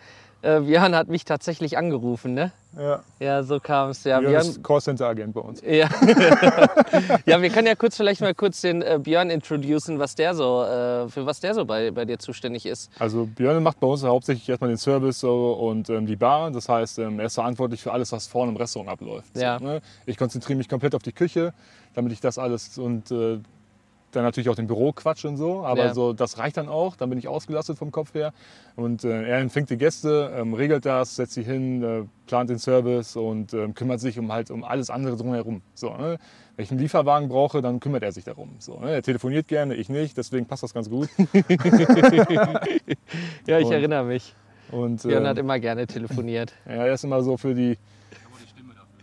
äh, 0.44 0.60
Björn 0.60 0.94
hat 0.94 1.08
mich 1.08 1.24
tatsächlich 1.24 1.78
angerufen. 1.78 2.34
Ne? 2.34 2.52
Ja. 2.78 3.00
Ja, 3.18 3.42
so 3.42 3.60
kam 3.60 3.90
es. 3.90 4.04
Ja, 4.04 4.20
Björn 4.20 4.42
ist 4.42 4.62
Callcenter-Agent 4.62 5.32
bei 5.32 5.40
uns. 5.40 5.62
ja. 5.62 5.88
ja, 7.26 7.40
wir 7.40 7.50
können 7.50 7.66
ja 7.66 7.74
kurz 7.74 7.96
vielleicht 7.96 8.20
mal 8.20 8.34
kurz 8.34 8.60
den 8.60 8.82
äh, 8.82 8.98
Björn 9.02 9.30
introducen, 9.30 9.98
was 9.98 10.14
der 10.14 10.34
so, 10.34 10.62
äh, 10.64 11.08
für 11.08 11.24
was 11.24 11.40
der 11.40 11.54
so 11.54 11.64
bei, 11.64 11.90
bei 11.90 12.04
dir 12.04 12.18
zuständig 12.18 12.66
ist. 12.66 12.90
Also 12.98 13.26
Björn 13.26 13.62
macht 13.62 13.80
bei 13.80 13.86
uns 13.86 14.04
hauptsächlich 14.04 14.48
erstmal 14.48 14.68
den 14.68 14.78
Service 14.78 15.20
so, 15.20 15.52
und 15.52 15.88
ähm, 15.88 16.06
die 16.06 16.16
Bar. 16.16 16.50
Das 16.50 16.68
heißt, 16.68 16.98
ähm, 16.98 17.20
er 17.20 17.26
ist 17.26 17.34
verantwortlich 17.34 17.82
für 17.82 17.92
alles, 17.92 18.12
was 18.12 18.26
vorne 18.26 18.52
im 18.52 18.56
Restaurant 18.56 18.90
abläuft. 18.90 19.36
Ja. 19.36 19.58
So, 19.58 19.64
ne? 19.64 19.82
Ich 20.06 20.16
konzentriere 20.16 20.58
mich 20.58 20.68
komplett 20.68 20.94
auf 20.94 21.02
die 21.02 21.12
Küche, 21.12 21.54
damit 21.94 22.12
ich 22.12 22.20
das 22.20 22.38
alles 22.38 22.76
und 22.76 23.10
äh, 23.10 23.38
dann 24.16 24.24
natürlich 24.24 24.48
auch 24.48 24.54
den 24.54 24.66
Büroquatsch 24.66 25.24
und 25.24 25.36
so. 25.36 25.64
Aber 25.64 25.86
Ja. 25.86 25.94
so, 25.94 26.12
das 26.12 26.38
reicht 26.38 26.56
dann 26.56 26.68
auch. 26.68 26.96
Dann 26.96 27.08
bin 27.10 27.18
ich 27.18 27.28
ausgelastet 27.28 27.78
vom 27.78 27.90
Kopf 27.90 28.14
her. 28.14 28.32
Und 28.76 29.04
äh, 29.04 29.22
er 29.24 29.38
empfängt 29.38 29.70
die 29.70 29.76
Gäste, 29.76 30.32
ähm, 30.36 30.54
regelt 30.54 30.84
das, 30.86 31.16
setzt 31.16 31.34
sie 31.34 31.42
hin, 31.42 31.82
äh, 31.82 32.02
plant 32.26 32.50
den 32.50 32.58
Service 32.58 33.16
und 33.16 33.52
ähm, 33.54 33.74
kümmert 33.74 34.00
sich 34.00 34.18
um 34.18 34.32
halt 34.32 34.50
um 34.50 34.64
alles 34.64 34.90
andere 34.90 35.16
drumherum. 35.16 35.62
So, 35.74 35.90
ne? 35.96 36.18
Wenn 36.56 36.62
ich 36.64 36.70
einen 36.70 36.80
Lieferwagen 36.80 37.28
brauche, 37.28 37.60
dann 37.62 37.80
kümmert 37.80 38.02
er 38.04 38.12
sich 38.12 38.24
darum. 38.24 38.50
So, 38.60 38.78
ne? 38.78 38.92
Er 38.92 39.02
telefoniert 39.02 39.48
gerne, 39.48 39.74
ich 39.74 39.88
nicht, 39.88 40.16
deswegen 40.16 40.46
passt 40.46 40.62
das 40.62 40.72
ganz 40.74 40.88
gut. 40.88 41.08
Ja, 43.46 43.58
ich 43.58 43.66
Und- 43.66 43.72
erinnere 43.72 44.04
mich. 44.04 44.34
Und, 44.70 45.02
Björn 45.02 45.22
ähm, 45.24 45.28
hat 45.28 45.38
immer 45.38 45.58
gerne 45.58 45.86
telefoniert. 45.86 46.52
Ja, 46.66 46.86
er 46.86 46.94
ist 46.94 47.04
immer 47.04 47.22
so 47.22 47.36
für 47.36 47.54
die, 47.54 47.76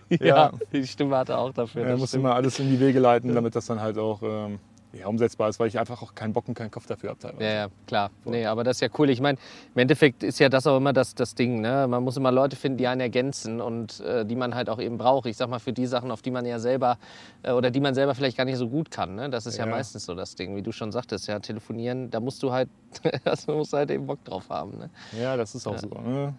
Ja, 0.10 0.26
Ja. 0.26 0.52
die 0.74 0.86
Stimme 0.88 1.16
hat 1.18 1.30
er 1.30 1.38
auch 1.40 1.54
dafür. 1.54 1.86
er 1.86 1.98
muss 1.98 2.10
stimmt. 2.10 2.24
immer 2.26 2.36
alles 2.36 2.60
in 2.60 2.70
die 2.70 2.80
Wege 2.80 3.00
leiten, 3.00 3.34
damit 3.34 3.56
das 3.56 3.68
dann 3.68 3.80
halt 3.80 3.98
auch 3.98 4.22
ähm, 4.24 4.60
ja, 4.94 5.08
umsetzbar 5.08 5.50
ist, 5.50 5.60
weil 5.60 5.68
ich 5.68 5.80
einfach 5.80 6.02
auch 6.02 6.16
keinen 6.16 6.34
Bock 6.34 6.48
und 6.48 6.54
keinen 6.54 6.72
Kopf 6.72 6.86
dafür 6.86 7.12
habe 7.12 7.20
teilweise. 7.20 7.44
Ja, 7.44 7.54
ja, 7.54 7.68
klar. 7.88 8.12
Nee, 8.26 8.46
aber 8.46 8.64
das 8.64 8.78
ist 8.78 8.82
ja 8.82 8.90
cool. 8.98 9.10
Ich 9.10 9.22
meine, 9.22 9.38
im 9.74 9.80
Endeffekt 9.80 10.22
ist 10.24 10.40
ja 10.40 10.50
das 10.50 10.68
auch 10.68 10.78
immer 10.78 10.92
das, 10.94 11.16
das 11.16 11.34
Ding. 11.34 11.62
Ne? 11.62 11.88
Man 11.88 12.04
muss 12.04 12.18
immer 12.18 12.32
Leute 12.32 12.56
finden, 12.56 12.78
die 12.78 12.88
einen 12.88 13.02
ergänzen 13.02 13.62
und 13.62 14.02
äh, 14.02 14.26
die 14.26 14.36
man 14.36 14.54
halt 14.54 14.70
auch 14.70 14.80
eben 14.80 14.98
braucht. 14.98 15.28
Ich 15.28 15.38
sag 15.38 15.50
mal, 15.50 15.60
für 15.60 15.72
die 15.72 15.86
Sachen, 15.86 16.12
auf 16.12 16.22
die 16.22 16.32
man 16.32 16.46
ja 16.46 16.60
selber 16.60 16.98
äh, 17.44 17.52
oder 17.52 17.72
die 17.72 17.80
man 17.80 17.94
selber 17.94 18.16
vielleicht 18.16 18.38
gar 18.38 18.46
nicht 18.46 18.58
so 18.58 18.68
gut 18.68 18.92
kann. 18.92 19.16
Ne? 19.16 19.30
Das 19.30 19.46
ist 19.46 19.58
ja. 19.58 19.66
Ja. 19.66 19.72
meistens 19.72 20.06
so 20.06 20.16
das 20.16 20.36
Ding, 20.36 20.56
wie 20.56 20.62
du 20.62 20.72
schon 20.72 20.92
sagtest. 20.92 21.28
Ja, 21.28 21.40
telefonieren, 21.40 22.10
da 22.10 22.20
musst 22.20 22.44
du 22.44 22.52
halt, 22.52 22.70
also 23.24 23.54
musst 23.54 23.74
du 23.74 23.78
halt 23.78 23.92
eben 23.92 24.06
Bock 24.06 24.24
drauf 24.26 24.50
haben. 24.50 24.78
Ne? 24.78 24.90
Ja, 25.20 25.38
das 25.38 25.56
ist 25.56 25.68
auch 25.68 25.78
so. 25.78 25.88
Ne? 25.88 26.34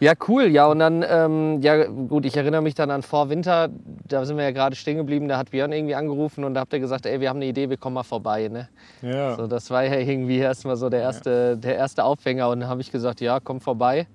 Ja, 0.00 0.12
cool. 0.28 0.46
Ja, 0.46 0.66
und 0.66 0.78
dann, 0.78 1.04
ähm, 1.08 1.60
ja 1.62 1.86
gut, 1.86 2.24
ich 2.24 2.36
erinnere 2.36 2.62
mich 2.62 2.74
dann 2.74 2.90
an 2.90 3.02
vor 3.02 3.30
Winter, 3.30 3.68
da 4.06 4.24
sind 4.24 4.36
wir 4.36 4.44
ja 4.44 4.52
gerade 4.52 4.76
stehen 4.76 4.96
geblieben, 4.96 5.26
da 5.26 5.36
hat 5.36 5.50
Björn 5.50 5.72
irgendwie 5.72 5.96
angerufen 5.96 6.44
und 6.44 6.54
da 6.54 6.60
habt 6.60 6.72
ihr 6.72 6.78
gesagt, 6.78 7.04
ey, 7.06 7.20
wir 7.20 7.28
haben 7.28 7.38
eine 7.38 7.46
Idee, 7.46 7.68
wir 7.68 7.76
kommen 7.76 7.87
mal 7.90 8.02
vorbei. 8.02 8.48
Ne? 8.48 8.68
Ja. 9.02 9.36
So, 9.36 9.46
das 9.46 9.70
war 9.70 9.84
ja 9.84 9.98
irgendwie 9.98 10.38
erstmal 10.38 10.76
so 10.76 10.88
der 10.88 11.00
erste, 11.00 11.56
der 11.56 11.76
erste 11.76 12.04
Aufhänger 12.04 12.48
und 12.48 12.60
dann 12.60 12.68
habe 12.68 12.80
ich 12.80 12.90
gesagt, 12.90 13.20
ja, 13.20 13.40
komm 13.40 13.60
vorbei. 13.60 14.06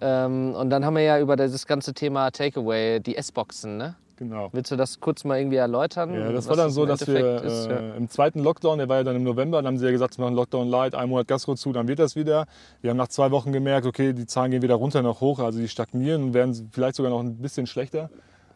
Ähm, 0.00 0.54
und 0.54 0.70
dann 0.70 0.84
haben 0.84 0.96
wir 0.96 1.02
ja 1.02 1.20
über 1.20 1.36
das 1.36 1.66
ganze 1.66 1.94
Thema 1.94 2.30
Takeaway, 2.30 3.00
die 3.00 3.16
S-Boxen, 3.16 3.76
ne? 3.76 3.94
genau. 4.22 4.48
Willst 4.52 4.70
du 4.70 4.76
das 4.76 5.00
kurz 5.00 5.24
mal 5.24 5.38
irgendwie 5.38 5.56
erläutern? 5.56 6.14
Ja, 6.14 6.32
das 6.32 6.48
war 6.48 6.56
dann 6.56 6.70
so, 6.70 6.86
dass 6.86 7.06
wir 7.06 7.42
ist? 7.42 7.66
Ja. 7.66 7.76
äh, 7.76 7.96
im 7.96 8.08
zweiten 8.08 8.40
Lockdown, 8.40 8.78
der 8.78 8.88
war 8.88 8.98
ja 8.98 9.04
dann 9.04 9.16
im 9.16 9.24
November, 9.24 9.58
dann 9.58 9.66
haben 9.66 9.78
sie 9.78 9.86
ja 9.86 9.90
gesagt, 9.90 10.18
wir 10.18 10.24
machen 10.24 10.34
Lockdown 10.34 10.68
Light, 10.68 10.94
ein 10.94 11.08
Monat 11.08 11.28
Gastro 11.28 11.54
zu, 11.54 11.72
dann 11.72 11.88
wird 11.88 11.98
das 11.98 12.16
wieder. 12.16 12.46
Wir 12.80 12.90
haben 12.90 12.96
nach 12.96 13.08
zwei 13.08 13.30
Wochen 13.30 13.52
gemerkt, 13.52 13.86
okay, 13.86 14.12
die 14.12 14.26
Zahlen 14.26 14.50
gehen 14.50 14.62
wieder 14.62 14.74
runter 14.74 15.02
noch 15.02 15.20
hoch, 15.20 15.40
also 15.40 15.58
die 15.58 15.68
stagnieren 15.68 16.22
und 16.24 16.34
werden 16.34 16.70
vielleicht 16.72 16.96
sogar 16.96 17.10
noch 17.10 17.20
ein 17.20 17.36
bisschen 17.36 17.66
schlechter. 17.66 18.10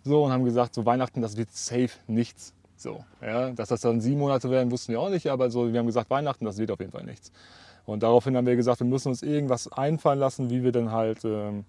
So 0.05 0.25
und 0.25 0.33
haben 0.33 0.45
gesagt, 0.45 0.75
so 0.75 0.87
Weihnachten, 0.87 1.21
das 1.21 1.37
wird 1.37 1.51
safe 1.51 1.91
nichts. 2.07 2.55
So, 2.77 3.05
ja, 3.23 3.51
dass 3.51 3.71
das 3.71 3.81
dann 3.81 4.01
sieben 4.01 4.21
Monate 4.21 4.51
werden, 4.51 4.71
wussten 4.71 4.93
wir 4.93 5.01
auch 5.01 5.09
nicht, 5.09 5.29
aber 5.29 5.51
so, 5.51 5.73
wir 5.73 5.79
haben 5.79 5.87
gesagt, 5.87 6.11
Weihnachten, 6.11 6.45
das 6.45 6.59
wird 6.59 6.71
auf 6.71 6.81
jeden 6.81 6.93
Fall 6.93 7.05
nichts. 7.05 7.33
Und 7.87 8.03
daraufhin 8.03 8.37
haben 8.37 8.47
wir 8.47 8.57
gesagt, 8.57 8.81
wir 8.81 8.87
müssen 8.87 9.09
uns 9.09 9.23
irgendwas 9.23 9.73
einfallen 9.73 10.19
lassen, 10.19 10.51
wie 10.51 10.63
wir 10.63 10.73
dann 10.73 10.91
halt 10.91 11.25
ähm, 11.25 11.65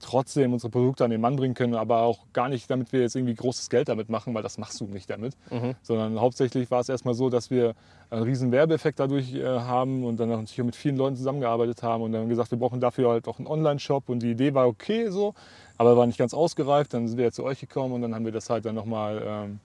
trotzdem 0.00 0.52
unsere 0.52 0.70
Produkte 0.70 1.04
an 1.04 1.10
den 1.10 1.20
Mann 1.20 1.36
bringen 1.36 1.54
können, 1.54 1.74
aber 1.74 2.00
auch 2.02 2.20
gar 2.32 2.48
nicht, 2.48 2.70
damit 2.70 2.92
wir 2.92 3.00
jetzt 3.00 3.14
irgendwie 3.14 3.34
großes 3.34 3.68
Geld 3.68 3.88
damit 3.88 4.08
machen, 4.08 4.34
weil 4.34 4.42
das 4.42 4.58
machst 4.58 4.80
du 4.80 4.86
nicht 4.86 5.08
damit. 5.08 5.36
Mhm. 5.50 5.74
Sondern 5.82 6.20
hauptsächlich 6.20 6.70
war 6.70 6.80
es 6.80 6.88
erstmal 6.88 7.14
so, 7.14 7.28
dass 7.28 7.50
wir 7.50 7.74
einen 8.08 8.22
riesen 8.22 8.50
Werbeeffekt 8.50 8.98
dadurch 8.98 9.34
äh, 9.34 9.44
haben 9.44 10.04
und 10.04 10.18
dann 10.18 10.30
natürlich 10.30 10.60
auch 10.60 10.64
mit 10.64 10.76
vielen 10.76 10.96
Leuten 10.96 11.16
zusammengearbeitet 11.16 11.82
haben 11.82 12.02
und 12.02 12.12
dann 12.12 12.28
gesagt, 12.28 12.50
wir 12.50 12.58
brauchen 12.58 12.80
dafür 12.80 13.10
halt 13.10 13.28
auch 13.28 13.38
einen 13.38 13.46
Online-Shop 13.46 14.08
und 14.08 14.20
die 14.20 14.32
Idee 14.32 14.54
war 14.54 14.66
okay 14.66 15.10
so, 15.10 15.34
aber 15.76 15.96
war 15.96 16.06
nicht 16.06 16.18
ganz 16.18 16.34
ausgereift. 16.34 16.94
Dann 16.94 17.06
sind 17.06 17.18
wir 17.18 17.26
ja 17.26 17.32
zu 17.32 17.44
euch 17.44 17.60
gekommen 17.60 17.94
und 17.94 18.02
dann 18.02 18.14
haben 18.14 18.24
wir 18.24 18.32
das 18.32 18.50
halt 18.50 18.64
dann 18.64 18.74
nochmal 18.74 19.22
ähm, 19.24 19.60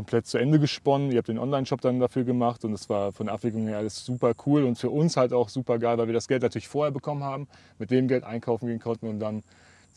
komplett 0.00 0.26
zu 0.26 0.38
Ende 0.38 0.58
gesponnen. 0.58 1.12
Ihr 1.12 1.18
habt 1.18 1.28
den 1.28 1.38
Online-Shop 1.38 1.82
dann 1.82 2.00
dafür 2.00 2.24
gemacht 2.24 2.64
und 2.64 2.72
es 2.72 2.88
war 2.88 3.12
von 3.12 3.26
der 3.26 3.34
Abwicklung 3.34 3.66
her 3.66 3.76
alles 3.76 4.02
super 4.02 4.32
cool 4.46 4.64
und 4.64 4.78
für 4.78 4.88
uns 4.88 5.18
halt 5.18 5.34
auch 5.34 5.50
super 5.50 5.78
geil, 5.78 5.98
weil 5.98 6.06
wir 6.06 6.14
das 6.14 6.26
Geld 6.26 6.40
natürlich 6.40 6.68
vorher 6.68 6.90
bekommen 6.90 7.22
haben, 7.22 7.48
mit 7.78 7.90
dem 7.90 8.08
Geld 8.08 8.24
einkaufen 8.24 8.66
gehen 8.66 8.80
konnten 8.80 9.08
und 9.08 9.20
dann 9.20 9.42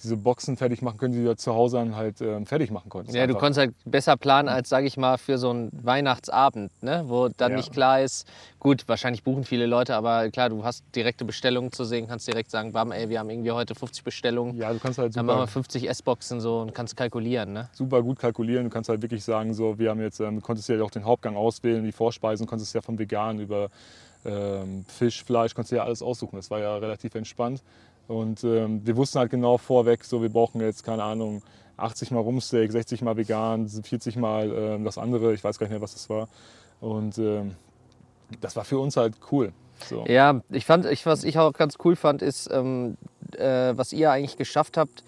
diese 0.02 0.18
Boxen 0.18 0.58
fertig 0.58 0.82
machen 0.82 0.98
können, 0.98 1.14
die 1.14 1.24
wir 1.24 1.38
zu 1.38 1.54
Hause 1.54 1.78
dann 1.78 1.96
halt 1.96 2.22
äh, 2.22 2.44
fertig 2.46 2.72
machen 2.72 2.90
konnten. 2.90 3.14
Ja, 3.16 3.28
du 3.28 3.36
konntest 3.36 3.60
halt 3.60 3.74
besser 3.86 4.18
planen 4.18 4.50
als, 4.50 4.70
sage 4.70 4.88
ich 4.88 4.98
mal, 4.98 5.18
für 5.18 5.38
so 5.38 5.50
einen 5.50 5.72
Weihnachtsabend, 5.84 6.72
ne? 6.82 7.04
wo 7.08 7.30
dann 7.30 7.52
ja. 7.52 7.58
nicht 7.58 7.72
klar 7.72 8.02
ist, 8.02 8.28
gut, 8.60 8.88
wahrscheinlich 8.88 9.24
buchen 9.24 9.44
viele 9.44 9.66
Leute, 9.66 9.96
aber 9.96 10.30
klar, 10.30 10.50
du 10.50 10.64
hast 10.64 10.84
direkte 10.96 11.26
Bestellungen 11.26 11.72
zu 11.72 11.84
sehen, 11.86 12.08
kannst 12.08 12.28
direkt 12.28 12.52
sagen, 12.52 12.72
bam, 12.72 12.92
ey, 12.92 13.10
wir 13.10 13.20
haben 13.20 13.30
irgendwie 13.30 13.52
heute 13.52 13.76
50 13.76 14.04
Bestellungen. 14.04 14.56
Ja, 14.58 14.74
du 14.74 14.80
kannst 14.80 14.98
halt 14.98 15.14
super, 15.14 15.20
Dann 15.20 15.26
machen 15.26 15.44
wir 15.44 15.48
50 15.48 15.90
S-Boxen 15.90 16.42
so 16.42 16.60
und 16.60 16.74
kannst 16.74 16.98
kalkulieren, 16.98 17.54
ne? 17.54 17.70
Super 17.74 18.02
gut 18.02 18.20
kalkulieren, 18.20 18.66
du 18.66 18.70
kannst 18.70 18.90
halt 18.90 19.02
wirklich 19.02 19.24
sagen, 19.24 19.54
so, 19.54 19.78
wir 19.78 19.90
haben 19.90 20.02
jetzt, 20.02 20.20
ähm, 20.20 20.36
du 20.36 20.42
konntest 20.42 20.70
ja 20.70 20.82
auch 20.82 20.92
den 20.92 21.06
Hauptgang 21.06 21.36
auswählen, 21.36 21.84
die 21.84 21.92
Vorspeisen, 21.92 22.48
konntest 22.48 22.74
ja 22.74 22.82
vom 22.82 22.98
Vegan 22.98 23.40
über 23.40 23.70
ähm, 24.26 24.86
Fisch, 24.88 25.24
Fleisch, 25.24 25.54
konntest 25.54 25.74
ja 25.74 25.84
alles 25.84 26.02
aussuchen. 26.02 26.36
Das 26.38 26.50
war 26.50 26.60
ja 26.60 26.78
relativ 26.78 27.16
entspannt. 27.16 27.62
Und 28.08 28.44
ähm, 28.44 28.86
wir 28.86 28.98
wussten 28.98 29.20
halt 29.20 29.32
genau 29.32 29.58
vorweg, 29.58 30.04
so 30.04 30.22
wir 30.22 30.30
brauchen 30.30 30.62
jetzt, 30.62 30.84
keine 30.84 31.04
Ahnung, 31.04 31.42
80 31.78 32.12
mal 32.12 32.20
Rumsteak, 32.20 32.72
60 32.72 33.02
mal 33.02 33.18
vegan, 33.18 33.68
40 33.68 34.16
mal 34.18 34.52
ähm, 34.52 34.84
das 34.84 34.98
andere, 34.98 35.34
ich 35.34 35.44
weiß 35.44 35.58
gar 35.58 35.66
nicht 35.66 35.72
mehr, 35.72 35.82
was 35.82 35.94
das 35.94 36.10
war. 36.10 36.28
Und 36.82 37.18
ähm, 37.18 37.56
das 38.42 38.56
war 38.56 38.66
für 38.66 38.78
uns 38.80 38.98
halt 38.98 39.16
cool. 39.32 39.54
So. 39.86 40.06
Ja, 40.08 40.42
ich 40.50 40.66
fand, 40.66 40.86
ich, 40.86 41.06
was 41.06 41.24
ich 41.24 41.38
auch 41.40 41.54
ganz 41.54 41.78
cool 41.84 41.96
fand, 41.96 42.22
ist, 42.22 42.50
ähm, 42.52 42.98
äh, 43.38 43.74
was 43.76 43.94
ihr 43.94 44.12
eigentlich 44.12 44.38
geschafft 44.38 44.78
habt, 44.78 45.04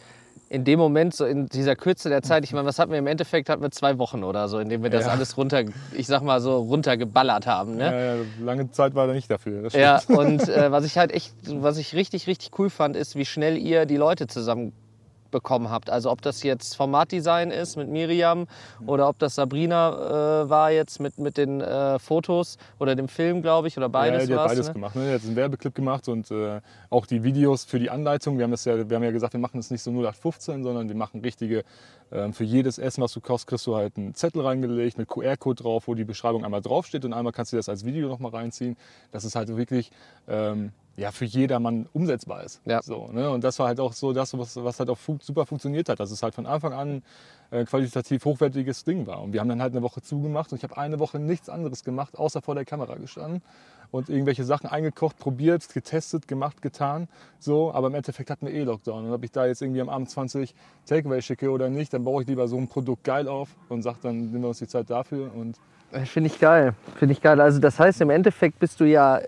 in 0.49 0.63
dem 0.63 0.79
Moment, 0.79 1.15
so 1.15 1.25
in 1.25 1.47
dieser 1.47 1.75
Kürze 1.75 2.09
der 2.09 2.21
Zeit, 2.21 2.43
ich 2.43 2.53
meine, 2.53 2.67
was 2.67 2.77
hatten 2.77 2.91
wir 2.91 2.99
im 2.99 3.07
Endeffekt? 3.07 3.49
Hatten 3.49 3.61
wir 3.61 3.71
zwei 3.71 3.97
Wochen 3.97 4.23
oder 4.23 4.47
so, 4.47 4.59
in 4.59 4.69
dem 4.69 4.83
wir 4.83 4.89
das 4.89 5.05
ja. 5.05 5.11
alles 5.11 5.37
runter, 5.37 5.63
ich 5.93 6.07
sag 6.07 6.21
mal 6.21 6.39
so, 6.39 6.57
runtergeballert 6.57 7.47
haben. 7.47 7.77
Ne? 7.77 7.83
Ja, 7.83 8.15
ja, 8.15 8.21
lange 8.43 8.71
Zeit 8.71 8.93
war 8.95 9.07
da 9.07 9.13
nicht 9.13 9.29
dafür. 9.29 9.67
ja, 9.73 10.01
und 10.07 10.47
äh, 10.47 10.71
was 10.71 10.85
ich 10.85 10.97
halt 10.97 11.11
echt, 11.11 11.33
was 11.47 11.77
ich 11.77 11.95
richtig, 11.95 12.27
richtig 12.27 12.51
cool 12.59 12.69
fand, 12.69 12.95
ist, 12.95 13.15
wie 13.15 13.25
schnell 13.25 13.57
ihr 13.57 13.85
die 13.85 13.97
Leute 13.97 14.27
zusammen 14.27 14.73
bekommen 15.31 15.69
habt. 15.69 15.89
Also 15.89 16.11
ob 16.11 16.21
das 16.21 16.43
jetzt 16.43 16.75
Formatdesign 16.75 17.51
ist 17.51 17.75
mit 17.75 17.89
Miriam 17.89 18.47
oder 18.85 19.09
ob 19.09 19.19
das 19.19 19.35
Sabrina 19.35 20.43
äh, 20.43 20.49
war 20.49 20.71
jetzt 20.71 20.99
mit, 20.99 21.17
mit 21.17 21.37
den 21.37 21.61
äh, 21.61 21.99
Fotos 21.99 22.57
oder 22.79 22.95
dem 22.95 23.07
Film, 23.07 23.41
glaube 23.41 23.67
ich, 23.67 23.77
oder 23.77 23.89
beides. 23.89 24.23
Ja, 24.23 24.27
die 24.27 24.33
hat 24.35 24.47
beides 24.47 24.67
ne? 24.67 24.73
gemacht. 24.73 24.95
Ne? 24.95 25.07
Die 25.07 25.13
hat 25.13 25.23
einen 25.23 25.35
Werbeclip 25.35 25.75
gemacht 25.75 26.07
und 26.07 26.31
äh, 26.31 26.61
auch 26.89 27.05
die 27.05 27.23
Videos 27.23 27.65
für 27.65 27.79
die 27.79 27.89
Anleitung. 27.89 28.37
Wir 28.37 28.43
haben, 28.43 28.51
das 28.51 28.65
ja, 28.65 28.89
wir 28.89 28.95
haben 28.95 29.03
ja 29.03 29.11
gesagt, 29.11 29.33
wir 29.33 29.39
machen 29.39 29.57
das 29.57 29.71
nicht 29.71 29.81
so 29.81 29.91
0815, 29.91 30.63
sondern 30.63 30.87
wir 30.87 30.95
machen 30.95 31.21
richtige, 31.21 31.63
ähm, 32.11 32.33
für 32.33 32.43
jedes 32.43 32.77
Essen, 32.77 33.01
was 33.01 33.13
du 33.13 33.21
kaufst, 33.21 33.47
kriegst 33.47 33.67
du 33.67 33.75
halt 33.75 33.97
einen 33.97 34.13
Zettel 34.13 34.41
reingelegt 34.41 34.97
mit 34.97 35.07
QR-Code 35.07 35.63
drauf, 35.63 35.87
wo 35.87 35.95
die 35.95 36.05
Beschreibung 36.05 36.45
einmal 36.45 36.61
draufsteht 36.61 37.05
und 37.05 37.13
einmal 37.13 37.33
kannst 37.33 37.51
du 37.51 37.57
das 37.57 37.69
als 37.69 37.85
Video 37.85 38.07
nochmal 38.07 38.31
reinziehen. 38.31 38.77
Das 39.11 39.25
ist 39.25 39.35
halt 39.35 39.55
wirklich... 39.55 39.91
Ähm, 40.27 40.71
ja, 40.97 41.11
für 41.11 41.25
jedermann 41.25 41.87
umsetzbar 41.93 42.43
ist. 42.43 42.61
Ja. 42.65 42.81
So, 42.81 43.09
ne? 43.11 43.29
Und 43.29 43.43
das 43.43 43.59
war 43.59 43.67
halt 43.67 43.79
auch 43.79 43.93
so 43.93 44.13
das, 44.13 44.37
was, 44.37 44.55
was 44.55 44.79
halt 44.79 44.89
auch 44.89 44.97
super 45.19 45.45
funktioniert 45.45 45.89
hat, 45.89 45.99
dass 45.99 46.11
es 46.11 46.23
halt 46.23 46.33
von 46.33 46.45
Anfang 46.45 46.73
an 46.73 47.03
äh, 47.51 47.65
qualitativ 47.65 48.23
hochwertiges 48.23 48.85
Ding 48.85 49.05
war. 49.05 49.21
Und 49.21 49.33
wir 49.33 49.41
haben 49.41 49.49
dann 49.49 49.61
halt 49.61 49.73
eine 49.73 49.81
Woche 49.81 50.01
zugemacht 50.01 50.51
und 50.51 50.57
ich 50.57 50.63
habe 50.63 50.77
eine 50.77 50.99
Woche 50.99 51.19
nichts 51.19 51.49
anderes 51.49 51.83
gemacht, 51.83 52.17
außer 52.17 52.41
vor 52.41 52.55
der 52.55 52.65
Kamera 52.65 52.95
gestanden 52.95 53.41
und 53.91 54.09
irgendwelche 54.09 54.43
Sachen 54.43 54.69
eingekocht, 54.69 55.17
probiert, 55.17 55.67
getestet, 55.73 56.27
gemacht, 56.27 56.61
getan. 56.61 57.07
So, 57.39 57.73
aber 57.73 57.87
im 57.87 57.95
Endeffekt 57.95 58.29
hatten 58.29 58.45
wir 58.47 58.53
eh 58.53 58.63
Lockdown. 58.63 59.05
Und 59.05 59.13
ob 59.13 59.23
ich 59.23 59.31
da 59.31 59.45
jetzt 59.45 59.61
irgendwie 59.61 59.81
am 59.81 59.89
Abend 59.89 60.09
20 60.09 60.55
Takeaway 60.85 61.21
schicke 61.21 61.49
oder 61.49 61.69
nicht, 61.69 61.93
dann 61.93 62.03
baue 62.03 62.21
ich 62.21 62.27
lieber 62.27 62.47
so 62.47 62.57
ein 62.57 62.67
Produkt 62.67 63.03
geil 63.03 63.27
auf 63.27 63.49
und 63.69 63.81
sage, 63.81 63.97
dann 64.01 64.31
nehmen 64.31 64.41
wir 64.41 64.49
uns 64.49 64.59
die 64.59 64.67
Zeit 64.67 64.89
dafür. 64.89 65.31
Und 65.33 65.57
Finde 66.05 66.29
ich 66.29 66.39
geil. 66.39 66.73
Finde 66.97 67.13
ich 67.13 67.21
geil. 67.21 67.39
Also 67.39 67.59
das 67.59 67.79
heißt, 67.79 68.01
im 68.01 68.09
Endeffekt 68.09 68.59
bist 68.59 68.79
du 68.79 68.85
ja 68.85 69.21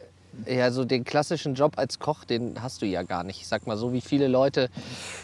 ja, 0.45 0.71
so 0.71 0.85
den 0.85 1.03
klassischen 1.03 1.55
Job 1.55 1.73
als 1.77 1.99
Koch, 1.99 2.23
den 2.23 2.61
hast 2.61 2.81
du 2.81 2.85
ja 2.85 3.03
gar 3.03 3.23
nicht. 3.23 3.41
Ich 3.41 3.47
sag 3.47 3.65
mal, 3.67 3.77
so 3.77 3.93
wie 3.93 4.01
viele 4.01 4.27
Leute 4.27 4.69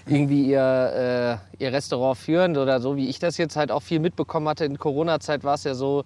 irgendwie 0.08 0.46
ihr, 0.46 1.40
äh, 1.60 1.64
ihr 1.64 1.72
Restaurant 1.72 2.18
führen 2.18 2.58
oder 2.58 2.80
so 2.80 2.96
wie 2.96 3.08
ich 3.08 3.20
das 3.20 3.38
jetzt 3.38 3.56
halt 3.56 3.72
auch 3.72 3.82
viel 3.82 4.00
mitbekommen 4.00 4.48
hatte. 4.48 4.66
In 4.66 4.78
Corona-Zeit 4.78 5.44
war 5.44 5.56
es 5.56 5.64
ja 5.64 5.76
so, 5.76 6.04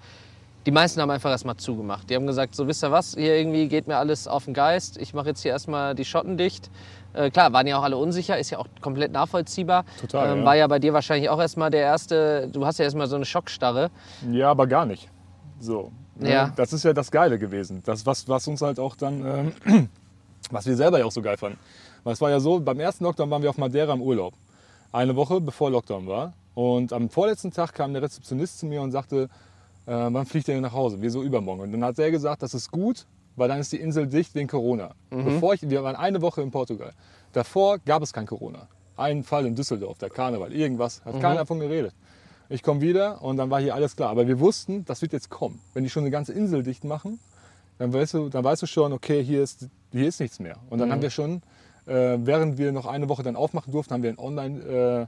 die 0.65 0.71
meisten 0.71 0.99
haben 0.99 1.09
einfach 1.09 1.29
erstmal 1.29 1.55
zugemacht. 1.55 2.09
Die 2.09 2.15
haben 2.15 2.27
gesagt, 2.27 2.53
so 2.53 2.67
wisst 2.67 2.83
ihr 2.83 2.91
was, 2.91 3.15
hier 3.15 3.37
irgendwie 3.37 3.69
geht 3.69 3.87
mir 3.87 3.97
alles 3.97 4.27
auf 4.27 4.45
den 4.45 4.53
Geist. 4.53 4.97
Ich 4.97 5.13
mache 5.13 5.29
jetzt 5.29 5.41
hier 5.41 5.51
erstmal 5.51 5.95
die 5.95 6.03
Schotten 6.03 6.35
dicht. 6.35 6.69
Äh, 7.13 7.29
klar, 7.29 7.53
waren 7.53 7.65
ja 7.67 7.77
auch 7.79 7.83
alle 7.83 7.95
unsicher, 7.95 8.37
ist 8.37 8.49
ja 8.49 8.57
auch 8.57 8.67
komplett 8.81 9.13
nachvollziehbar. 9.13 9.85
Total. 10.01 10.33
Ähm, 10.33 10.39
ja. 10.39 10.45
War 10.45 10.55
ja 10.55 10.67
bei 10.67 10.79
dir 10.79 10.91
wahrscheinlich 10.91 11.29
auch 11.29 11.39
erstmal 11.39 11.71
der 11.71 11.81
erste, 11.81 12.49
du 12.51 12.65
hast 12.65 12.79
ja 12.79 12.85
erstmal 12.85 13.07
so 13.07 13.15
eine 13.15 13.23
Schockstarre. 13.23 13.89
Ja, 14.29 14.51
aber 14.51 14.67
gar 14.67 14.85
nicht. 14.85 15.09
So. 15.59 15.91
Ne? 16.21 16.31
Ja. 16.31 16.53
Das 16.55 16.73
ist 16.73 16.83
ja 16.83 16.93
das 16.93 17.11
Geile 17.11 17.39
gewesen. 17.39 17.81
Das, 17.85 18.05
was, 18.05 18.27
was 18.27 18.47
uns 18.47 18.61
halt 18.61 18.79
auch 18.79 18.95
dann, 18.95 19.53
ähm, 19.65 19.89
was 20.51 20.65
wir 20.65 20.75
selber 20.75 20.99
ja 20.99 21.05
auch 21.05 21.11
so 21.11 21.21
geil 21.21 21.37
fanden. 21.37 21.59
Weil 22.03 22.13
es 22.13 22.21
war 22.21 22.29
ja 22.29 22.39
so, 22.39 22.59
beim 22.59 22.79
ersten 22.79 23.03
Lockdown 23.03 23.29
waren 23.29 23.41
wir 23.41 23.49
auf 23.49 23.57
Madeira 23.57 23.93
im 23.93 24.01
Urlaub. 24.01 24.33
Eine 24.91 25.15
Woche 25.15 25.41
bevor 25.41 25.69
Lockdown 25.69 26.07
war. 26.07 26.33
Und 26.55 26.93
am 26.93 27.09
vorletzten 27.09 27.51
Tag 27.51 27.73
kam 27.73 27.93
der 27.93 28.01
Rezeptionist 28.01 28.59
zu 28.59 28.65
mir 28.65 28.81
und 28.81 28.91
sagte, 28.91 29.29
äh, 29.85 29.91
wann 29.91 30.25
fliegt 30.25 30.47
ihr 30.47 30.55
denn 30.55 30.63
nach 30.63 30.73
Hause? 30.73 31.01
Wir 31.01 31.11
so 31.11 31.21
übermorgen. 31.21 31.61
Und 31.61 31.71
dann 31.71 31.83
hat 31.83 31.99
er 31.99 32.11
gesagt, 32.11 32.41
das 32.41 32.53
ist 32.53 32.71
gut, 32.71 33.05
weil 33.35 33.47
dann 33.47 33.59
ist 33.59 33.71
die 33.71 33.77
Insel 33.77 34.07
dicht 34.07 34.33
wegen 34.35 34.47
Corona. 34.47 34.95
Mhm. 35.11 35.25
Bevor 35.25 35.53
ich, 35.53 35.69
wir 35.69 35.83
waren 35.83 35.95
eine 35.95 36.21
Woche 36.21 36.41
in 36.41 36.51
Portugal. 36.51 36.93
Davor 37.33 37.77
gab 37.79 38.01
es 38.01 38.11
kein 38.11 38.25
Corona. 38.25 38.67
Ein 38.95 39.23
Fall 39.23 39.45
in 39.45 39.55
Düsseldorf, 39.55 39.99
der 39.99 40.09
Karneval, 40.09 40.51
irgendwas, 40.51 41.05
hat 41.05 41.15
mhm. 41.15 41.19
keiner 41.19 41.35
davon 41.35 41.59
geredet. 41.59 41.93
Ich 42.49 42.63
komme 42.63 42.81
wieder 42.81 43.21
und 43.21 43.37
dann 43.37 43.49
war 43.49 43.59
hier 43.59 43.75
alles 43.75 43.95
klar. 43.95 44.09
Aber 44.09 44.27
wir 44.27 44.39
wussten, 44.39 44.85
das 44.85 45.01
wird 45.01 45.13
jetzt 45.13 45.29
kommen. 45.29 45.59
Wenn 45.73 45.83
die 45.83 45.89
schon 45.89 46.03
eine 46.03 46.11
ganze 46.11 46.33
Insel 46.33 46.63
dicht 46.63 46.83
machen, 46.83 47.19
dann 47.77 47.93
weißt 47.93 48.13
du, 48.15 48.29
dann 48.29 48.43
weißt 48.43 48.61
du 48.61 48.65
schon, 48.65 48.93
okay, 48.93 49.23
hier 49.23 49.43
ist, 49.43 49.67
hier 49.91 50.07
ist 50.07 50.19
nichts 50.19 50.39
mehr. 50.39 50.57
Und 50.69 50.79
dann 50.79 50.89
mhm. 50.89 50.93
haben 50.93 51.01
wir 51.01 51.09
schon, 51.09 51.41
äh, 51.85 52.17
während 52.19 52.57
wir 52.57 52.71
noch 52.71 52.85
eine 52.85 53.09
Woche 53.09 53.23
dann 53.23 53.35
aufmachen 53.35 53.71
durften, 53.71 53.93
haben 53.93 54.03
wir 54.03 54.09
ein 54.09 54.19
Online- 54.19 55.07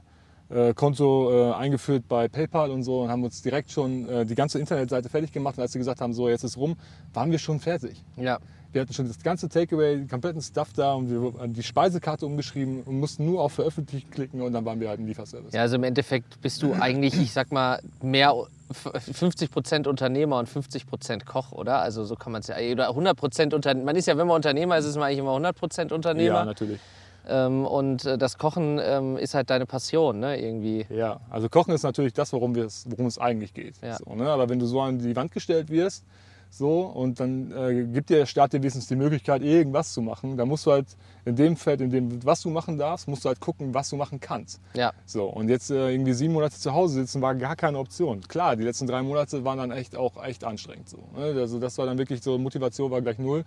äh, 0.50 0.74
Konto 0.74 1.30
äh, 1.30 1.54
eingeführt 1.54 2.08
bei 2.08 2.28
PayPal 2.28 2.70
und 2.70 2.82
so 2.82 3.02
und 3.02 3.08
haben 3.08 3.22
uns 3.22 3.40
direkt 3.42 3.70
schon 3.70 4.08
äh, 4.08 4.26
die 4.26 4.34
ganze 4.34 4.58
Internetseite 4.58 5.08
fertig 5.08 5.32
gemacht. 5.32 5.56
Und 5.56 5.62
als 5.62 5.72
sie 5.72 5.78
gesagt 5.78 6.00
haben, 6.00 6.12
so 6.12 6.28
jetzt 6.28 6.44
ist 6.44 6.56
rum, 6.56 6.76
waren 7.14 7.30
wir 7.30 7.38
schon 7.38 7.60
fertig. 7.60 8.02
Ja. 8.16 8.38
Wir 8.72 8.82
hatten 8.82 8.92
schon 8.92 9.08
das 9.08 9.20
ganze 9.22 9.48
Takeaway, 9.48 9.96
den 9.96 10.08
kompletten 10.08 10.40
Stuff 10.40 10.72
da 10.74 10.94
und 10.94 11.10
wir 11.10 11.40
haben 11.40 11.52
die 11.52 11.62
Speisekarte 11.62 12.24
umgeschrieben 12.24 12.82
und 12.82 13.00
mussten 13.00 13.26
nur 13.26 13.42
auf 13.42 13.52
Veröffentlichen 13.52 14.10
klicken 14.10 14.40
und 14.42 14.52
dann 14.52 14.64
waren 14.64 14.78
wir 14.78 14.88
halt 14.88 15.00
im 15.00 15.06
Lieferservice. 15.06 15.52
Ja, 15.52 15.62
also 15.62 15.76
im 15.76 15.84
Endeffekt 15.84 16.40
bist 16.40 16.62
du 16.62 16.74
eigentlich, 16.80 17.20
ich 17.20 17.32
sag 17.32 17.50
mal, 17.50 17.80
mehr 18.00 18.34
50% 18.72 19.88
Unternehmer 19.88 20.38
und 20.38 20.48
50% 20.48 21.24
Koch, 21.24 21.52
oder? 21.52 21.80
Also 21.80 22.04
so 22.04 22.14
kann 22.14 22.32
man 22.32 22.42
es 22.42 22.48
ja, 22.48 22.56
oder 22.56 22.90
100% 22.90 23.54
Unternehmer. 23.54 23.86
Man 23.86 23.96
ist 23.96 24.06
ja, 24.06 24.16
wenn 24.16 24.26
man 24.28 24.36
Unternehmer 24.36 24.78
ist, 24.78 24.84
ist 24.84 24.94
man 24.94 25.04
eigentlich 25.04 25.18
immer 25.18 25.36
100% 25.36 25.92
Unternehmer. 25.92 26.36
Ja, 26.36 26.44
natürlich. 26.44 26.80
Ähm, 27.28 27.66
und 27.66 28.04
äh, 28.04 28.16
das 28.16 28.38
Kochen 28.38 28.80
ähm, 28.82 29.16
ist 29.16 29.34
halt 29.34 29.50
deine 29.50 29.66
Passion, 29.66 30.20
ne? 30.20 30.40
Irgendwie. 30.40 30.86
Ja, 30.88 31.20
also 31.30 31.48
Kochen 31.48 31.74
ist 31.74 31.82
natürlich 31.82 32.12
das, 32.12 32.32
worum, 32.32 32.56
worum 32.56 33.06
es 33.06 33.18
eigentlich 33.18 33.52
geht. 33.52 33.74
Ja. 33.82 33.98
So, 33.98 34.14
ne? 34.14 34.28
Aber 34.28 34.48
wenn 34.48 34.58
du 34.58 34.66
so 34.66 34.80
an 34.80 34.98
die 34.98 35.14
Wand 35.16 35.32
gestellt 35.32 35.68
wirst, 35.70 36.04
so, 36.52 36.80
und 36.80 37.20
dann 37.20 37.52
äh, 37.52 37.84
gibt 37.84 38.10
dir 38.10 38.18
der 38.18 38.26
Staat 38.26 38.52
dir 38.52 38.58
wenigstens 38.58 38.88
die 38.88 38.96
Möglichkeit, 38.96 39.42
irgendwas 39.42 39.92
zu 39.92 40.02
machen. 40.02 40.36
Da 40.36 40.44
musst 40.44 40.66
du 40.66 40.72
halt 40.72 40.86
in 41.24 41.36
dem 41.36 41.56
Feld, 41.56 41.80
in 41.80 41.90
dem, 41.90 42.24
was 42.24 42.42
du 42.42 42.50
machen 42.50 42.76
darfst, 42.76 43.06
musst 43.06 43.24
du 43.24 43.28
halt 43.28 43.38
gucken, 43.38 43.72
was 43.72 43.88
du 43.88 43.96
machen 43.96 44.18
kannst. 44.18 44.60
Ja. 44.74 44.92
So, 45.06 45.26
und 45.26 45.48
jetzt 45.48 45.70
äh, 45.70 45.92
irgendwie 45.92 46.12
sieben 46.12 46.34
Monate 46.34 46.58
zu 46.58 46.72
Hause 46.72 46.94
sitzen, 46.94 47.22
war 47.22 47.36
gar 47.36 47.54
keine 47.54 47.78
Option. 47.78 48.20
Klar, 48.22 48.56
die 48.56 48.64
letzten 48.64 48.88
drei 48.88 49.00
Monate 49.02 49.44
waren 49.44 49.58
dann 49.58 49.70
echt 49.70 49.96
auch 49.96 50.22
echt 50.24 50.42
anstrengend. 50.42 50.88
So, 50.88 50.98
ne? 51.16 51.40
Also 51.40 51.60
das 51.60 51.78
war 51.78 51.86
dann 51.86 51.98
wirklich 51.98 52.20
so, 52.20 52.36
Motivation 52.36 52.90
war 52.90 53.00
gleich 53.00 53.18
null 53.18 53.44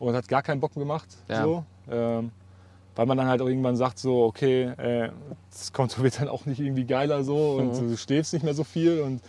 und 0.00 0.14
hat 0.14 0.26
gar 0.26 0.42
keinen 0.42 0.60
Bock 0.60 0.74
gemacht. 0.74 1.08
Ja. 1.28 1.44
So. 1.44 1.64
Ähm, 1.90 2.32
weil 2.94 3.06
man 3.06 3.16
dann 3.16 3.28
halt 3.28 3.40
auch 3.40 3.46
irgendwann 3.46 3.76
sagt 3.76 3.98
so, 3.98 4.24
okay, 4.24 4.64
äh, 4.64 5.10
das 5.50 5.72
Konto 5.72 6.02
wird 6.02 6.20
dann 6.20 6.28
auch 6.28 6.44
nicht 6.44 6.60
irgendwie 6.60 6.84
geiler 6.84 7.22
so 7.22 7.52
und 7.52 7.80
mhm. 7.80 7.90
du 7.90 7.96
stehst 7.96 8.32
nicht 8.32 8.42
mehr 8.42 8.54
so 8.54 8.64
viel 8.64 9.00
und 9.00 9.22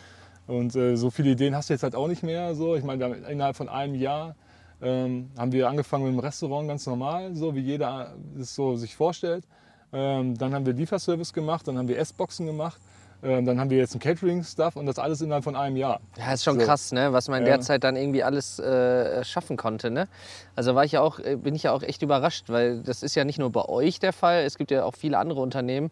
und 0.48 0.76
äh, 0.76 0.96
so 0.96 1.10
viele 1.10 1.32
Ideen 1.32 1.56
hast 1.56 1.70
du 1.70 1.74
jetzt 1.74 1.84
halt 1.84 1.96
auch 1.96 2.08
nicht 2.08 2.24
mehr. 2.24 2.56
So. 2.56 2.76
Ich 2.76 2.84
meine, 2.84 3.06
innerhalb 3.30 3.56
von 3.56 3.70
einem 3.70 3.96
Jahr 3.96 4.36
ähm, 4.82 5.30
haben 5.38 5.52
wir 5.52 5.70
angefangen 5.70 6.06
mit 6.06 6.14
dem 6.14 6.20
Restaurant 6.20 6.68
ganz 6.68 6.86
normal, 6.86 7.36
so 7.36 7.56
wie 7.56 7.62
jeder 7.62 8.14
es 8.40 8.54
so 8.54 8.76
sich 8.76 8.96
vorstellt. 8.96 9.46
Ähm, 9.94 10.38
dann 10.38 10.54
haben 10.54 10.66
wir 10.66 10.74
Lieferservice 10.74 11.34
gemacht, 11.34 11.68
dann 11.68 11.78
haben 11.78 11.88
wir 11.88 11.98
Essboxen 11.98 12.46
gemacht. 12.46 12.80
Ähm, 13.24 13.46
dann 13.46 13.58
haben 13.58 13.70
wir 13.70 13.78
jetzt 13.78 13.96
ein 13.96 14.00
Catering-Stuff 14.00 14.76
und 14.76 14.86
das 14.86 15.00
alles 15.00 15.22
innerhalb 15.22 15.46
von 15.46 15.56
einem 15.56 15.78
Jahr. 15.78 16.02
Ja, 16.18 16.34
ist 16.34 16.44
schon 16.44 16.60
so. 16.60 16.66
krass, 16.66 16.92
ne? 16.92 17.14
was 17.14 17.30
man 17.30 17.40
in 17.40 17.46
der 17.46 17.62
Zeit 17.62 17.86
dann 17.86 17.96
irgendwie 17.96 18.22
alles 18.22 18.60
äh, 18.60 19.24
schaffen 19.24 19.56
konnte. 19.56 19.92
Ne? 19.92 20.10
Also 20.58 20.76
war 20.76 20.84
ich 20.84 20.92
ja 20.92 21.02
auch, 21.02 21.20
äh, 21.20 21.38
bin 21.38 21.56
ich 21.56 21.64
ja 21.64 21.72
auch 21.72 21.84
echt 21.84 22.02
überrascht, 22.02 22.50
weil 22.50 22.82
das 22.82 23.02
ist 23.02 23.16
ja 23.16 23.24
nicht 23.24 23.40
nur 23.40 23.50
bei 23.50 23.64
euch 23.64 24.00
der 24.00 24.12
Fall, 24.12 24.44
es 24.44 24.58
gibt 24.58 24.72
ja 24.72 24.84
auch 24.84 24.96
viele 24.96 25.18
andere 25.18 25.40
Unternehmen, 25.40 25.90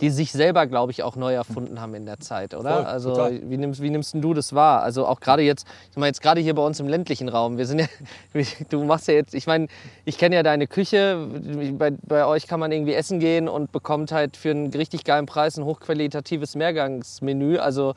die 0.00 0.10
sich 0.10 0.32
selber, 0.32 0.66
glaube 0.66 0.92
ich, 0.92 1.02
auch 1.02 1.16
neu 1.16 1.34
erfunden 1.34 1.80
haben 1.80 1.94
in 1.94 2.06
der 2.06 2.18
Zeit, 2.20 2.54
oder? 2.54 2.76
Voll, 2.76 2.84
also 2.84 3.10
total. 3.10 3.50
wie 3.50 3.56
nimmst, 3.56 3.82
wie 3.82 3.90
nimmst 3.90 4.14
du 4.14 4.34
das 4.34 4.54
wahr? 4.54 4.82
Also 4.82 5.06
auch 5.06 5.20
gerade 5.20 5.42
jetzt, 5.42 5.66
ich 5.90 5.96
meine 5.96 6.08
jetzt 6.08 6.22
gerade 6.22 6.40
hier 6.40 6.54
bei 6.54 6.62
uns 6.62 6.80
im 6.80 6.88
ländlichen 6.88 7.28
Raum, 7.28 7.58
wir 7.58 7.66
sind 7.66 7.80
ja, 7.80 7.86
du 8.70 8.84
machst 8.84 9.08
ja 9.08 9.14
jetzt, 9.14 9.34
ich 9.34 9.46
meine, 9.46 9.68
ich 10.04 10.18
kenne 10.18 10.36
ja 10.36 10.42
deine 10.42 10.66
Küche, 10.66 11.26
bei, 11.78 11.92
bei 12.02 12.24
euch 12.24 12.46
kann 12.46 12.60
man 12.60 12.72
irgendwie 12.72 12.94
essen 12.94 13.20
gehen 13.20 13.48
und 13.48 13.72
bekommt 13.72 14.12
halt 14.12 14.36
für 14.36 14.50
einen 14.50 14.70
richtig 14.70 15.04
geilen 15.04 15.26
Preis 15.26 15.56
ein 15.56 15.64
hochqualitatives 15.64 16.54
Mehrgangsmenü, 16.54 17.58
also 17.58 17.94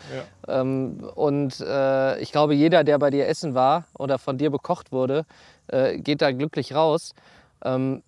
ähm, 0.47 1.09
und 1.15 1.59
äh, 1.61 2.19
ich 2.19 2.31
glaube, 2.31 2.53
jeder, 2.53 2.83
der 2.83 2.97
bei 2.99 3.09
dir 3.09 3.27
essen 3.27 3.53
war 3.53 3.85
oder 3.97 4.17
von 4.17 4.37
dir 4.37 4.49
bekocht 4.49 4.91
wurde, 4.91 5.25
äh, 5.67 5.97
geht 5.97 6.21
da 6.21 6.31
glücklich 6.31 6.75
raus. 6.75 7.13
Ähm, 7.63 8.03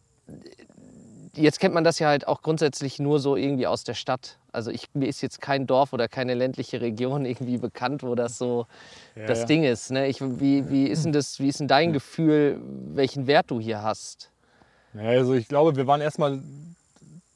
jetzt 1.35 1.59
kennt 1.59 1.73
man 1.73 1.83
das 1.83 1.99
ja 1.99 2.07
halt 2.07 2.27
auch 2.27 2.41
grundsätzlich 2.41 2.99
nur 2.99 3.19
so 3.19 3.35
irgendwie 3.35 3.67
aus 3.67 3.83
der 3.83 3.93
Stadt. 3.93 4.37
Also 4.51 4.71
ich, 4.71 4.87
mir 4.93 5.07
ist 5.07 5.21
jetzt 5.21 5.41
kein 5.41 5.67
Dorf 5.67 5.93
oder 5.93 6.07
keine 6.07 6.33
ländliche 6.33 6.81
Region 6.81 7.25
irgendwie 7.25 7.57
bekannt, 7.57 8.03
wo 8.03 8.15
das 8.15 8.37
so 8.37 8.67
Ja, 9.15 9.25
das 9.27 9.39
ja. 9.41 9.45
Ding 9.45 9.63
ist. 9.63 9.91
Ne? 9.91 10.07
Ich, 10.07 10.21
wie, 10.21 10.69
wie 10.69 10.87
ist 10.87 11.05
denn 11.05 11.11
das, 11.13 11.39
wie 11.39 11.47
ist 11.49 11.59
denn 11.59 11.67
dein 11.67 11.93
Gefühl, 11.93 12.59
welchen 12.93 13.27
Wert 13.27 13.51
du 13.51 13.59
hier 13.59 13.81
hast? 13.83 14.31
Ja, 14.93 15.01
also 15.09 15.33
ich 15.33 15.47
glaube, 15.47 15.75
wir 15.75 15.87
waren 15.87 16.01
erstmal, 16.01 16.41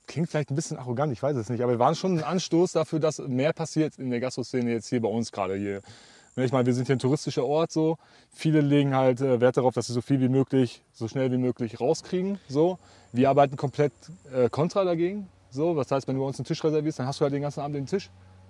klingt 0.07 0.29
vielleicht 0.29 0.49
ein 0.49 0.55
bisschen 0.55 0.77
arrogant, 0.77 1.11
ich 1.11 1.21
weiß 1.21 1.35
es 1.35 1.49
nicht, 1.49 1.61
aber 1.61 1.73
wir 1.73 1.79
waren 1.79 1.95
schon 1.95 2.17
ein 2.17 2.23
Anstoß 2.23 2.71
dafür, 2.71 2.99
dass 2.99 3.19
mehr 3.19 3.53
passiert 3.53 3.97
in 3.99 4.09
der 4.09 4.19
Gastro-Szene 4.19 4.71
jetzt 4.71 4.87
hier 4.87 5.01
bei 5.01 5.09
uns 5.09 5.31
gerade 5.31 5.55
hier. 5.55 5.81
Ne, 6.35 6.45
Ich 6.45 6.51
meine, 6.51 6.65
wir 6.65 6.73
sind 6.73 6.87
hier 6.87 6.95
ein 6.95 6.99
touristischer 6.99 7.45
Ort 7.45 7.71
so. 7.71 7.97
Viele 8.31 8.61
legen 8.61 8.95
halt 8.95 9.19
äh, 9.21 9.41
Wert 9.41 9.57
darauf, 9.57 9.73
dass 9.73 9.87
sie 9.87 9.93
so 9.93 10.01
viel 10.01 10.21
wie 10.21 10.29
möglich, 10.29 10.81
so 10.93 11.07
schnell 11.07 11.31
wie 11.31 11.37
möglich 11.37 11.79
rauskriegen. 11.81 12.39
So. 12.47 12.79
Wir 13.11 13.29
arbeiten 13.29 13.55
komplett 13.57 13.93
äh, 14.33 14.49
kontra 14.49 14.83
dagegen. 14.83 15.27
So. 15.49 15.75
Das 15.75 15.91
heißt, 15.91 16.07
wenn 16.07 16.15
du 16.15 16.21
bei 16.21 16.27
uns 16.27 16.37
einen 16.39 16.45
Tisch 16.45 16.63
reservierst, 16.63 16.99
dann 16.99 17.07
hast 17.07 17.19
du 17.19 17.23
halt 17.23 17.33
den 17.33 17.41
ganzen 17.41 17.61
Abend 17.61 17.75
den 17.75 17.85
Tisch. 17.85 18.09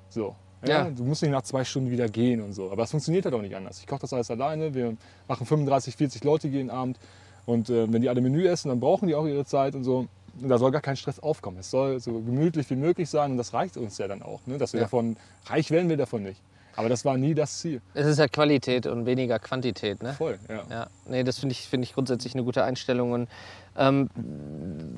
So. 0.10 0.36
Ja, 0.66 0.86
Ja. 0.86 0.90
Du 0.92 1.04
musst 1.06 1.22
nicht 1.22 1.32
nach 1.32 1.44
zwei 1.44 1.64
Stunden 1.64 1.90
wieder 1.92 2.08
gehen 2.10 2.42
und 2.42 2.54
so. 2.54 2.72
Aber 2.72 2.84
es 2.84 2.92
funktioniert 2.92 3.26
halt 3.26 3.34
auch 3.36 3.42
nicht 3.42 3.56
anders. 3.56 3.80
Ich 3.80 3.88
koche 3.88 4.02
das 4.02 4.12
alles 4.14 4.30
alleine. 4.30 4.74
Wir 4.74 4.96
machen 5.28 5.46
35, 5.46 5.96
40 5.96 6.24
Leute 6.24 6.48
jeden 6.48 6.70
Abend. 6.70 7.00
Und 7.46 7.70
äh, 7.70 7.92
wenn 7.92 8.02
die 8.02 8.10
alle 8.10 8.22
Menü 8.22 8.46
essen, 8.48 8.70
dann 8.70 8.80
brauchen 8.80 9.08
die 9.08 9.16
auch 9.16 9.26
ihre 9.26 9.46
Zeit 9.46 9.76
und 9.76 9.84
so. 9.84 10.08
Und 10.42 10.50
da 10.50 10.58
soll 10.58 10.72
gar 10.72 10.82
kein 10.82 10.96
Stress 10.96 11.20
aufkommen. 11.20 11.58
Es 11.60 11.72
soll 11.72 12.00
so 12.00 12.12
gemütlich 12.14 12.70
wie 12.70 12.76
möglich 12.76 13.10
sein 13.10 13.32
und 13.32 13.38
das 13.38 13.54
reicht 13.54 13.78
uns 13.78 13.98
ja 13.98 14.08
dann 14.08 14.22
auch. 14.22 14.42
Ne? 14.46 14.58
Dass 14.58 14.74
wir 14.74 14.80
Ja. 14.82 14.86
davon, 14.86 15.16
reich 15.48 15.72
werden 15.72 15.90
wir 15.90 15.98
davon 15.98 16.24
nicht. 16.24 16.42
Aber 16.80 16.88
das 16.88 17.04
war 17.04 17.18
nie 17.18 17.34
das 17.34 17.60
Ziel. 17.60 17.82
Es 17.94 18.08
ist 18.08 18.20
ja 18.20 18.30
Qualität 18.30 18.88
und 18.88 19.06
weniger 19.06 19.38
Quantität. 19.38 20.02
Ne? 20.02 20.14
Voll, 20.14 20.40
ja. 20.48 20.64
Ja, 20.72 20.88
nee, 21.10 21.26
das 21.26 21.38
finde 21.38 21.52
ich, 21.52 21.68
find 21.68 21.84
ich 21.84 21.94
grundsätzlich 21.94 22.34
eine 22.36 22.44
gute 22.46 22.64
Einstellung. 22.64 23.12
Und, 23.12 23.28
ähm, 23.78 24.10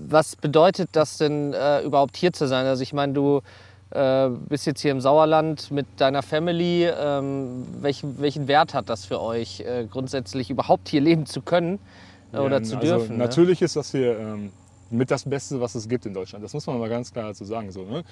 was 0.08 0.36
bedeutet 0.36 0.90
das 0.92 1.18
denn 1.18 1.54
äh, 1.54 1.82
überhaupt 1.82 2.18
hier 2.18 2.34
zu 2.34 2.48
sein? 2.48 2.68
Also 2.68 2.84
ich 2.84 2.94
meine, 2.94 3.14
du 3.14 3.42
äh, 3.90 4.30
bist 4.30 4.68
jetzt 4.68 4.82
hier 4.82 4.92
im 4.92 5.02
Sauerland 5.02 5.72
mit 5.72 5.88
deiner 5.98 6.22
Family. 6.22 6.86
Ähm, 6.86 7.66
welchen, 7.82 8.22
welchen 8.22 8.48
Wert 8.48 8.76
hat 8.76 8.88
das 8.88 9.06
für 9.06 9.20
euch, 9.20 9.62
äh, 9.62 9.88
grundsätzlich 9.90 10.52
überhaupt 10.52 10.88
hier 10.88 11.02
leben 11.02 11.26
zu 11.26 11.42
können 11.42 11.80
äh, 12.32 12.38
oder 12.38 12.58
Ja, 12.58 12.64
zu 12.64 12.76
also 12.76 12.88
dürfen? 12.88 13.18
ne? 13.18 13.24
Natürlich 13.24 13.60
ist 13.64 13.76
das 13.76 13.90
hier 13.90 14.20
ähm, 14.20 14.52
mit 14.92 15.12
das 15.12 15.24
Beste, 15.24 15.60
was 15.62 15.76
es 15.76 15.88
gibt 15.88 16.06
in 16.06 16.14
Deutschland. 16.14 16.44
Das 16.44 16.54
muss 16.54 16.68
man 16.68 16.80
mal 16.80 16.90
ganz 16.90 17.12
klar 17.12 17.28
dazu 17.30 17.46
sagen. 17.46 17.72
So, 17.72 17.84
ne? 17.84 18.04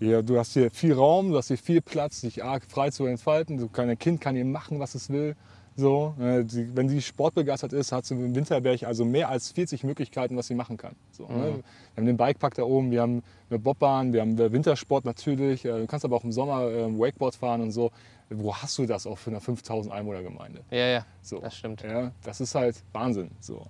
ja, 0.00 0.22
du 0.22 0.38
hast 0.38 0.52
hier 0.52 0.70
viel 0.70 0.92
Raum, 0.94 1.30
du 1.30 1.36
hast 1.36 1.48
hier 1.48 1.58
viel 1.58 1.80
Platz, 1.80 2.20
dich 2.20 2.44
arg 2.44 2.64
frei 2.68 2.90
zu 2.90 3.06
entfalten. 3.06 3.58
Du, 3.58 3.68
dein 3.72 3.98
Kind 3.98 4.20
kann 4.20 4.34
hier 4.34 4.44
machen, 4.44 4.78
was 4.80 4.94
es 4.94 5.10
will. 5.10 5.36
So, 5.76 6.14
die, 6.18 6.74
wenn 6.76 6.88
sie 6.88 7.00
sportbegeistert 7.00 7.72
ist, 7.72 7.92
hat 7.92 8.04
sie 8.04 8.14
im 8.14 8.34
Winterberg 8.34 8.82
also 8.82 9.04
mehr 9.04 9.28
als 9.28 9.52
40 9.52 9.84
Möglichkeiten, 9.84 10.36
was 10.36 10.48
sie 10.48 10.56
machen 10.56 10.76
kann. 10.76 10.96
So, 11.12 11.28
ne? 11.28 11.62
Wir 11.94 11.96
haben 11.96 12.06
den 12.06 12.16
Bikepark 12.16 12.54
da 12.54 12.64
oben, 12.64 12.90
wir 12.90 13.00
haben 13.00 13.22
eine 13.48 13.60
Bobbahn, 13.60 14.12
wir 14.12 14.22
haben 14.22 14.36
äh, 14.40 14.50
Wintersport 14.50 15.04
natürlich. 15.04 15.64
Äh, 15.64 15.78
du 15.78 15.86
kannst 15.86 16.04
aber 16.04 16.16
auch 16.16 16.24
im 16.24 16.32
Sommer 16.32 16.62
äh, 16.64 16.98
Wakeboard 16.98 17.36
fahren 17.36 17.60
und 17.60 17.70
so. 17.70 17.92
Wo 18.28 18.56
hast 18.56 18.76
du 18.78 18.86
das 18.86 19.06
auch 19.06 19.18
für 19.18 19.30
eine 19.30 19.40
5000 19.40 19.94
Einwohnergemeinde? 19.94 20.62
Ja, 20.72 20.86
ja, 20.88 21.06
So. 21.22 21.38
das 21.38 21.54
stimmt. 21.56 21.82
Ja, 21.82 22.10
das 22.24 22.40
ist 22.40 22.56
halt 22.56 22.82
Wahnsinn. 22.92 23.30
So. 23.38 23.64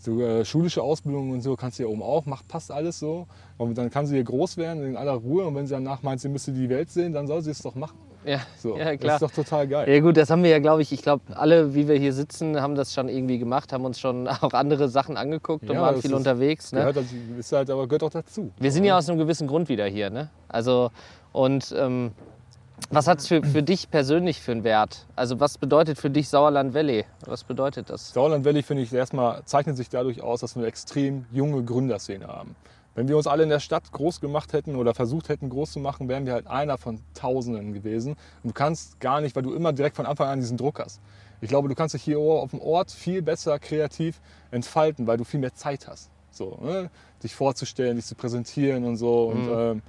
So, 0.00 0.20
äh, 0.20 0.44
schulische 0.44 0.80
Ausbildung 0.82 1.30
und 1.30 1.40
so 1.40 1.56
kannst 1.56 1.78
du 1.78 1.82
hier 1.82 1.90
oben 1.90 2.02
auch, 2.02 2.24
macht, 2.24 2.46
passt 2.46 2.70
alles 2.70 3.00
so. 3.00 3.26
Und 3.56 3.76
dann 3.76 3.90
kann 3.90 4.06
sie 4.06 4.14
hier 4.14 4.22
groß 4.24 4.56
werden 4.56 4.84
in 4.84 4.96
aller 4.96 5.12
Ruhe. 5.14 5.44
Und 5.44 5.56
wenn 5.56 5.66
sie 5.66 5.74
danach 5.74 6.02
meint, 6.02 6.20
sie 6.20 6.28
müsste 6.28 6.52
die 6.52 6.68
Welt 6.68 6.88
sehen, 6.90 7.12
dann 7.12 7.26
soll 7.26 7.42
sie 7.42 7.50
es 7.50 7.60
doch 7.62 7.74
machen. 7.74 7.98
Ja, 8.24 8.38
So. 8.58 8.76
ja 8.76 8.96
klar. 8.96 9.18
Das 9.18 9.22
ist 9.22 9.22
doch 9.38 9.44
total 9.44 9.66
geil. 9.66 9.92
Ja 9.92 10.00
gut, 10.00 10.16
das 10.16 10.30
haben 10.30 10.42
wir 10.44 10.50
ja, 10.50 10.58
glaube 10.60 10.82
ich, 10.82 10.92
ich 10.92 11.02
glaube, 11.02 11.22
alle, 11.34 11.74
wie 11.74 11.88
wir 11.88 11.96
hier 11.98 12.12
sitzen, 12.12 12.60
haben 12.60 12.74
das 12.76 12.94
schon 12.94 13.08
irgendwie 13.08 13.38
gemacht, 13.38 13.72
haben 13.72 13.84
uns 13.84 13.98
schon 13.98 14.28
auch 14.28 14.52
andere 14.52 14.88
Sachen 14.88 15.16
angeguckt 15.16 15.68
und 15.68 15.74
Ja, 15.74 15.82
waren 15.82 15.94
das 15.94 16.02
viel 16.02 16.10
ist- 16.12 16.16
unterwegs. 16.16 16.72
Ne? 16.72 16.80
Gehört, 16.80 16.96
das 16.96 17.06
ist 17.38 17.52
halt, 17.52 17.68
aber 17.70 17.88
gehört 17.88 18.04
auch 18.04 18.10
dazu. 18.10 18.52
Wir 18.58 18.70
sind 18.70 18.84
ja 18.84 18.96
aus 18.98 19.08
einem 19.08 19.18
gewissen 19.18 19.48
Grund 19.48 19.68
wieder 19.68 19.86
hier, 19.86 20.10
ne? 20.10 20.30
Also, 20.48 20.90
und 21.32 21.74
ähm, 21.76 22.12
was 22.90 23.06
hat 23.06 23.18
es 23.18 23.28
für, 23.28 23.42
für 23.42 23.62
dich 23.62 23.90
persönlich 23.90 24.40
für 24.40 24.52
einen 24.52 24.64
Wert? 24.64 25.06
Also, 25.16 25.40
was 25.40 25.58
bedeutet 25.58 25.98
für 25.98 26.10
dich 26.10 26.28
Sauerland 26.28 26.74
Valley? 26.74 27.04
Was 27.26 27.44
bedeutet 27.44 27.90
das? 27.90 28.12
Sauerland 28.12 28.44
Valley, 28.44 28.62
finde 28.62 28.82
ich, 28.82 28.92
erstmal 28.92 29.44
zeichnet 29.44 29.76
sich 29.76 29.88
dadurch 29.88 30.22
aus, 30.22 30.40
dass 30.40 30.56
wir 30.56 30.60
eine 30.60 30.68
extrem 30.68 31.26
junge 31.32 31.62
Gründerszene 31.62 32.26
haben. 32.26 32.56
Wenn 32.94 33.06
wir 33.06 33.16
uns 33.16 33.28
alle 33.28 33.44
in 33.44 33.48
der 33.48 33.60
Stadt 33.60 33.92
groß 33.92 34.20
gemacht 34.20 34.52
hätten 34.52 34.74
oder 34.74 34.92
versucht 34.92 35.28
hätten, 35.28 35.50
groß 35.50 35.72
zu 35.72 35.78
machen, 35.78 36.08
wären 36.08 36.26
wir 36.26 36.32
halt 36.32 36.48
einer 36.48 36.78
von 36.78 37.00
Tausenden 37.14 37.72
gewesen. 37.72 38.16
Und 38.42 38.50
du 38.50 38.52
kannst 38.52 38.98
gar 38.98 39.20
nicht, 39.20 39.36
weil 39.36 39.44
du 39.44 39.54
immer 39.54 39.72
direkt 39.72 39.94
von 39.94 40.04
Anfang 40.06 40.28
an 40.28 40.40
diesen 40.40 40.56
Druck 40.56 40.80
hast. 40.80 41.00
Ich 41.40 41.48
glaube, 41.48 41.68
du 41.68 41.76
kannst 41.76 41.94
dich 41.94 42.02
hier 42.02 42.18
auf 42.18 42.50
dem 42.50 42.60
Ort 42.60 42.90
viel 42.90 43.22
besser 43.22 43.60
kreativ 43.60 44.20
entfalten, 44.50 45.06
weil 45.06 45.16
du 45.16 45.22
viel 45.22 45.38
mehr 45.38 45.54
Zeit 45.54 45.86
hast. 45.86 46.10
So, 46.32 46.58
ne? 46.60 46.90
Dich 47.22 47.34
vorzustellen, 47.34 47.96
dich 47.96 48.06
zu 48.06 48.16
präsentieren 48.16 48.84
und 48.84 48.96
so. 48.96 49.26
Und 49.26 49.48
ähm, 49.48 49.82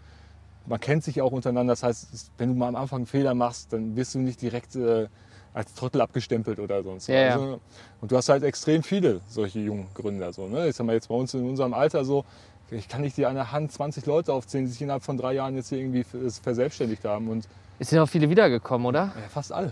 man 0.65 0.79
kennt 0.79 1.03
sich 1.03 1.21
auch 1.21 1.31
untereinander. 1.31 1.71
Das 1.73 1.83
heißt, 1.83 2.31
wenn 2.37 2.49
du 2.49 2.55
mal 2.55 2.67
am 2.69 2.75
Anfang 2.75 2.97
einen 2.99 3.05
Fehler 3.07 3.33
machst, 3.33 3.73
dann 3.73 3.95
wirst 3.95 4.15
du 4.15 4.19
nicht 4.19 4.41
direkt 4.41 4.75
äh, 4.75 5.07
als 5.53 5.73
Trottel 5.73 6.01
abgestempelt 6.01 6.59
oder 6.59 6.83
sonst 6.83 7.07
Ja, 7.07 7.15
ja. 7.21 7.33
Also, 7.33 7.59
und 8.01 8.11
du 8.11 8.17
hast 8.17 8.29
halt 8.29 8.43
extrem 8.43 8.83
viele 8.83 9.21
solche 9.27 9.59
jungen 9.59 9.87
Gründer. 9.95 10.31
So, 10.31 10.47
ne? 10.47 10.67
Ich 10.67 10.75
sag 10.75 10.85
mal 10.85 10.93
jetzt 10.93 11.09
bei 11.09 11.15
uns 11.15 11.33
in 11.33 11.47
unserem 11.47 11.73
Alter 11.73 12.05
so, 12.05 12.23
ich 12.71 12.87
kann 12.87 13.01
nicht 13.01 13.17
dir 13.17 13.29
an 13.29 13.35
der 13.35 13.51
Hand 13.51 13.71
20 13.71 14.05
Leute 14.05 14.31
aufzählen, 14.31 14.65
die 14.65 14.71
sich 14.71 14.81
innerhalb 14.81 15.03
von 15.03 15.17
drei 15.17 15.33
Jahren 15.33 15.55
jetzt 15.55 15.69
hier 15.69 15.79
irgendwie 15.79 16.03
vers- 16.03 16.37
verselbstständigt 16.37 17.03
haben. 17.03 17.27
Und 17.29 17.47
Es 17.79 17.89
sind 17.89 17.97
auch 17.97 18.07
viele 18.07 18.29
wiedergekommen, 18.29 18.85
oder? 18.85 19.05
ja, 19.15 19.27
fast 19.29 19.51
alle. 19.51 19.71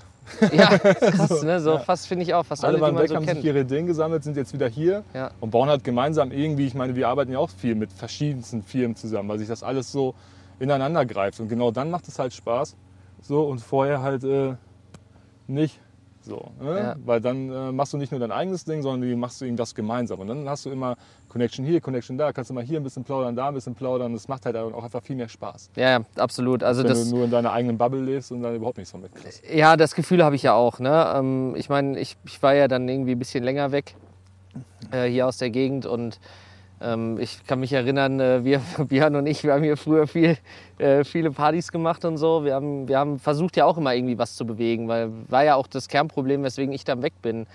Ja, 0.52 0.78
krass, 0.80 1.44
ne? 1.44 1.60
So 1.62 1.74
ja. 1.74 1.80
fast 1.80 2.08
finde 2.08 2.24
ich 2.24 2.34
auch, 2.34 2.44
fast 2.44 2.64
Alle 2.66 2.70
alle, 2.70 2.78
die 2.78 2.82
waren 2.82 2.94
man 2.96 3.04
weg, 3.04 3.10
so 3.10 3.16
haben 3.16 3.24
sich 3.26 3.34
kennt. 3.34 3.46
ihre 3.46 3.60
Ideen 3.60 3.86
gesammelt, 3.86 4.24
sind 4.24 4.36
jetzt 4.36 4.52
wieder 4.52 4.68
hier 4.68 5.04
Ja. 5.14 5.30
und 5.40 5.52
bauen 5.52 5.70
halt 5.70 5.84
gemeinsam 5.84 6.32
irgendwie, 6.32 6.66
ich 6.66 6.74
meine, 6.74 6.96
wir 6.96 7.08
arbeiten 7.08 7.32
ja 7.32 7.38
auch 7.38 7.52
viel 7.52 7.76
mit 7.76 7.94
verschiedensten 7.94 8.64
Firmen 8.64 8.96
zusammen, 8.96 9.30
weil 9.30 9.38
sich 9.38 9.48
das 9.48 9.62
alles 9.62 9.92
so 9.92 10.16
ineinander 10.60 11.06
greift. 11.06 11.40
Und 11.40 11.48
genau 11.48 11.72
dann 11.72 11.92
macht 11.92 12.08
es 12.08 12.20
halt 12.20 12.34
Spaß. 12.34 12.76
So 13.22 13.44
und 13.44 13.60
vorher 13.60 14.02
halt 14.02 14.24
äh, 14.24 14.56
nicht. 15.48 15.80
So, 16.22 16.52
ne? 16.60 16.78
Ja. 16.78 16.96
Weil 17.06 17.22
dann 17.22 17.50
äh, 17.50 17.72
machst 17.72 17.94
du 17.94 17.98
nicht 17.98 18.12
nur 18.12 18.20
dein 18.20 18.34
eigenes 18.34 18.66
Ding, 18.66 18.82
sondern 18.82 19.10
du 19.10 19.16
machst 19.16 19.40
du 19.40 19.46
irgendwas 19.46 19.74
gemeinsam. 19.74 20.20
Und 20.20 20.28
dann 20.28 20.50
hast 20.50 20.66
du 20.66 20.70
immer 20.70 20.98
Connection 21.30 21.64
hier, 21.66 21.80
Connection 21.80 22.18
da, 22.18 22.34
kannst 22.34 22.50
du 22.50 22.54
mal 22.54 22.64
hier 22.64 22.80
ein 22.80 22.84
bisschen 22.84 23.06
plaudern, 23.06 23.36
da 23.36 23.48
ein 23.48 23.54
bisschen 23.54 23.76
plaudern. 23.76 24.12
Das 24.12 24.28
macht 24.28 24.46
halt 24.46 24.58
auch 24.58 24.84
einfach 24.84 25.02
viel 25.02 25.16
mehr 25.16 25.30
Spaß. 25.30 25.72
Ja, 25.78 26.02
absolut. 26.18 26.64
Also 26.64 26.84
Wenn 26.84 26.90
das, 26.90 27.10
du 27.10 27.16
nur 27.16 27.26
in 27.26 27.32
deiner 27.32 27.54
eigenen 27.54 27.78
Bubble 27.78 28.02
lebst 28.02 28.34
und 28.34 28.44
dann 28.44 28.56
überhaupt 28.56 28.78
nichts 28.78 28.92
von 28.92 29.02
mitkriegst. 29.02 29.44
Ja, 29.50 29.78
das 29.78 29.96
Gefühl 29.96 30.24
habe 30.24 30.36
ich 30.36 30.44
ja 30.44 30.54
auch. 30.54 30.80
Ne? 30.80 31.14
Ähm, 31.16 31.56
ich 31.56 31.70
meine, 31.70 31.98
ich, 31.98 32.18
ich 32.26 32.44
war 32.44 32.54
ja 32.54 32.68
dann 32.68 32.90
irgendwie 32.90 33.14
ein 33.14 33.20
bisschen 33.20 33.44
länger 33.46 33.72
weg 33.72 33.96
äh, 34.92 35.06
hier 35.06 35.28
aus 35.28 35.38
der 35.38 35.50
Gegend 35.50 35.86
und 35.86 36.20
ich 37.20 37.46
kann 37.48 37.60
mich 37.60 37.74
erinnern, 37.74 38.20
äh, 38.20 38.44
wir, 38.44 38.62
Björn 38.88 39.16
und 39.16 39.26
ich, 39.26 39.44
wir 39.44 39.54
haben 39.54 39.64
hier 39.64 39.78
früher 39.78 40.08
viel, 40.08 40.38
äh, 40.78 41.04
viele 41.04 41.32
Partys 41.32 41.72
gemacht 41.72 42.06
und 42.06 42.18
so. 42.18 42.44
Wir 42.44 42.54
haben, 42.54 42.88
wir 42.88 43.00
haben 43.00 43.20
versucht 43.20 43.58
ja 43.58 43.66
auch 43.66 43.78
immer 43.78 43.96
irgendwie 43.96 44.18
was 44.18 44.36
zu 44.36 44.46
bewegen, 44.46 44.88
weil 44.88 45.10
war 45.28 45.44
ja 45.44 45.56
auch 45.56 45.68
das 45.68 45.88
Kernproblem, 45.88 46.44
weswegen 46.44 46.74
ich 46.74 46.84
dann 46.84 47.02
weg 47.02 47.14
bin. 47.22 47.48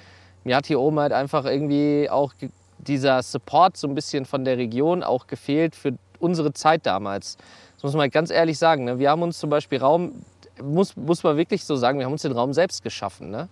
Mir 0.44 0.56
hat 0.56 0.66
hier 0.66 0.80
oben 0.80 0.98
halt 0.98 1.12
einfach 1.12 1.44
irgendwie 1.44 2.10
auch 2.10 2.34
dieser 2.78 3.22
Support 3.22 3.76
so 3.76 3.86
ein 3.86 3.94
bisschen 3.94 4.24
von 4.24 4.44
der 4.44 4.58
Region 4.58 5.04
auch 5.04 5.28
gefehlt 5.28 5.76
für 5.76 5.94
unsere 6.18 6.52
Zeit 6.52 6.84
damals. 6.84 7.36
Das 7.76 7.84
muss 7.84 7.92
man 7.92 8.02
halt 8.02 8.12
ganz 8.12 8.30
ehrlich 8.30 8.58
sagen. 8.58 8.84
Ne? 8.84 8.98
Wir 8.98 9.10
haben 9.10 9.22
uns 9.22 9.38
zum 9.38 9.50
Beispiel 9.50 9.78
Raum, 9.78 10.24
muss, 10.60 10.96
muss 10.96 11.22
man 11.22 11.36
wirklich 11.36 11.64
so 11.64 11.76
sagen, 11.76 11.98
wir 11.98 12.06
haben 12.06 12.12
uns 12.12 12.22
den 12.22 12.32
Raum 12.32 12.52
selbst 12.52 12.82
geschaffen. 12.82 13.30
Ne? 13.30 13.48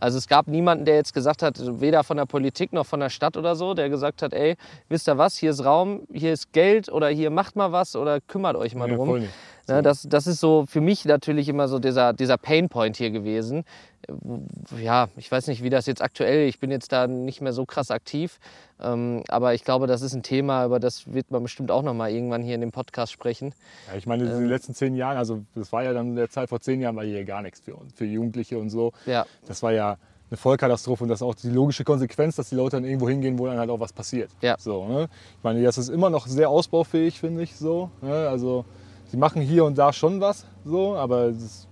Also 0.00 0.18
es 0.18 0.26
gab 0.26 0.48
niemanden, 0.48 0.84
der 0.86 0.96
jetzt 0.96 1.12
gesagt 1.14 1.42
hat, 1.42 1.60
weder 1.80 2.02
von 2.02 2.16
der 2.16 2.24
Politik 2.26 2.72
noch 2.72 2.86
von 2.86 3.00
der 3.00 3.10
Stadt 3.10 3.36
oder 3.36 3.54
so, 3.54 3.74
der 3.74 3.88
gesagt 3.90 4.22
hat, 4.22 4.32
ey, 4.32 4.56
wisst 4.88 5.08
ihr 5.08 5.18
was, 5.18 5.36
hier 5.36 5.50
ist 5.50 5.64
Raum, 5.64 6.02
hier 6.12 6.32
ist 6.32 6.52
Geld 6.52 6.90
oder 6.90 7.08
hier 7.08 7.30
macht 7.30 7.54
mal 7.56 7.70
was 7.72 7.94
oder 7.96 8.20
kümmert 8.20 8.56
euch 8.56 8.74
mal 8.74 8.88
Ja, 8.88 8.96
drum. 8.96 9.08
voll 9.08 9.20
nicht. 9.20 9.32
Ne, 9.68 9.82
das, 9.82 10.02
das 10.08 10.26
ist 10.26 10.40
so 10.40 10.64
für 10.66 10.80
mich 10.80 11.04
natürlich 11.04 11.48
immer 11.48 11.68
so 11.68 11.78
dieser, 11.78 12.12
dieser 12.12 12.36
Painpoint 12.38 12.96
hier 12.96 13.10
gewesen. 13.10 13.62
Ja, 14.82 15.08
ich 15.16 15.30
weiß 15.30 15.46
nicht, 15.48 15.62
wie 15.62 15.70
das 15.70 15.86
jetzt 15.86 16.02
aktuell, 16.02 16.48
ich 16.48 16.58
bin 16.60 16.70
jetzt 16.70 16.92
da 16.92 17.06
nicht 17.06 17.40
mehr 17.40 17.52
so 17.52 17.64
krass 17.66 17.90
aktiv, 17.90 18.38
ähm, 18.80 19.22
aber 19.28 19.54
ich 19.54 19.64
glaube, 19.64 19.86
das 19.86 20.02
ist 20.02 20.14
ein 20.14 20.22
Thema, 20.22 20.64
über 20.64 20.80
das 20.80 21.12
wird 21.12 21.30
man 21.30 21.42
bestimmt 21.42 21.70
auch 21.70 21.82
noch 21.82 21.94
mal 21.94 22.10
irgendwann 22.10 22.42
hier 22.42 22.54
in 22.54 22.60
dem 22.60 22.72
Podcast 22.72 23.12
sprechen. 23.12 23.54
Ja, 23.90 23.96
ich 23.96 24.06
meine, 24.06 24.24
in 24.24 24.30
Ähm. 24.30 24.38
den 24.40 24.48
letzten 24.48 24.74
zehn 24.74 24.94
Jahren, 24.94 25.16
also 25.16 25.42
das 25.54 25.72
war 25.72 25.82
ja 25.84 25.92
dann 25.92 26.08
in 26.10 26.16
der 26.16 26.30
Zeit 26.30 26.48
vor 26.48 26.60
zehn 26.60 26.80
Jahren, 26.80 26.96
war 26.96 27.04
hier 27.04 27.24
gar 27.24 27.42
nichts 27.42 27.60
für 27.60 27.74
uns, 27.74 27.92
für 27.94 28.04
Jugendliche 28.04 28.58
und 28.58 28.70
so. 28.70 28.92
Ja, 29.06 29.26
Das 29.46 29.62
war 29.62 29.72
ja 29.72 29.96
eine 30.30 30.36
Vollkatastrophe 30.36 31.02
und 31.02 31.08
das 31.08 31.18
ist 31.18 31.22
auch 31.26 31.34
die 31.34 31.50
logische 31.50 31.82
Konsequenz, 31.82 32.36
dass 32.36 32.48
die 32.50 32.54
Leute 32.54 32.76
dann 32.76 32.84
irgendwo 32.84 33.08
hingehen, 33.08 33.38
wo 33.38 33.46
dann 33.46 33.58
halt 33.58 33.68
auch 33.68 33.80
was 33.80 33.92
passiert. 33.92 34.30
Ja. 34.40 34.56
So, 34.58 34.86
ne? 34.86 35.08
Ich 35.38 35.42
meine, 35.44 35.60
das 35.62 35.76
ist 35.76 35.88
immer 35.88 36.08
noch 36.08 36.26
sehr 36.28 36.48
ausbaufähig, 36.48 37.18
finde 37.18 37.42
ich 37.42 37.56
so. 37.56 37.90
Ne? 38.00 38.28
Also 38.28 38.64
die 39.12 39.16
machen 39.16 39.42
hier 39.42 39.64
und 39.64 39.76
da 39.76 39.92
schon 39.92 40.20
was, 40.20 40.46
so, 40.64 40.94
aber 40.94 41.32
das, 41.32 41.66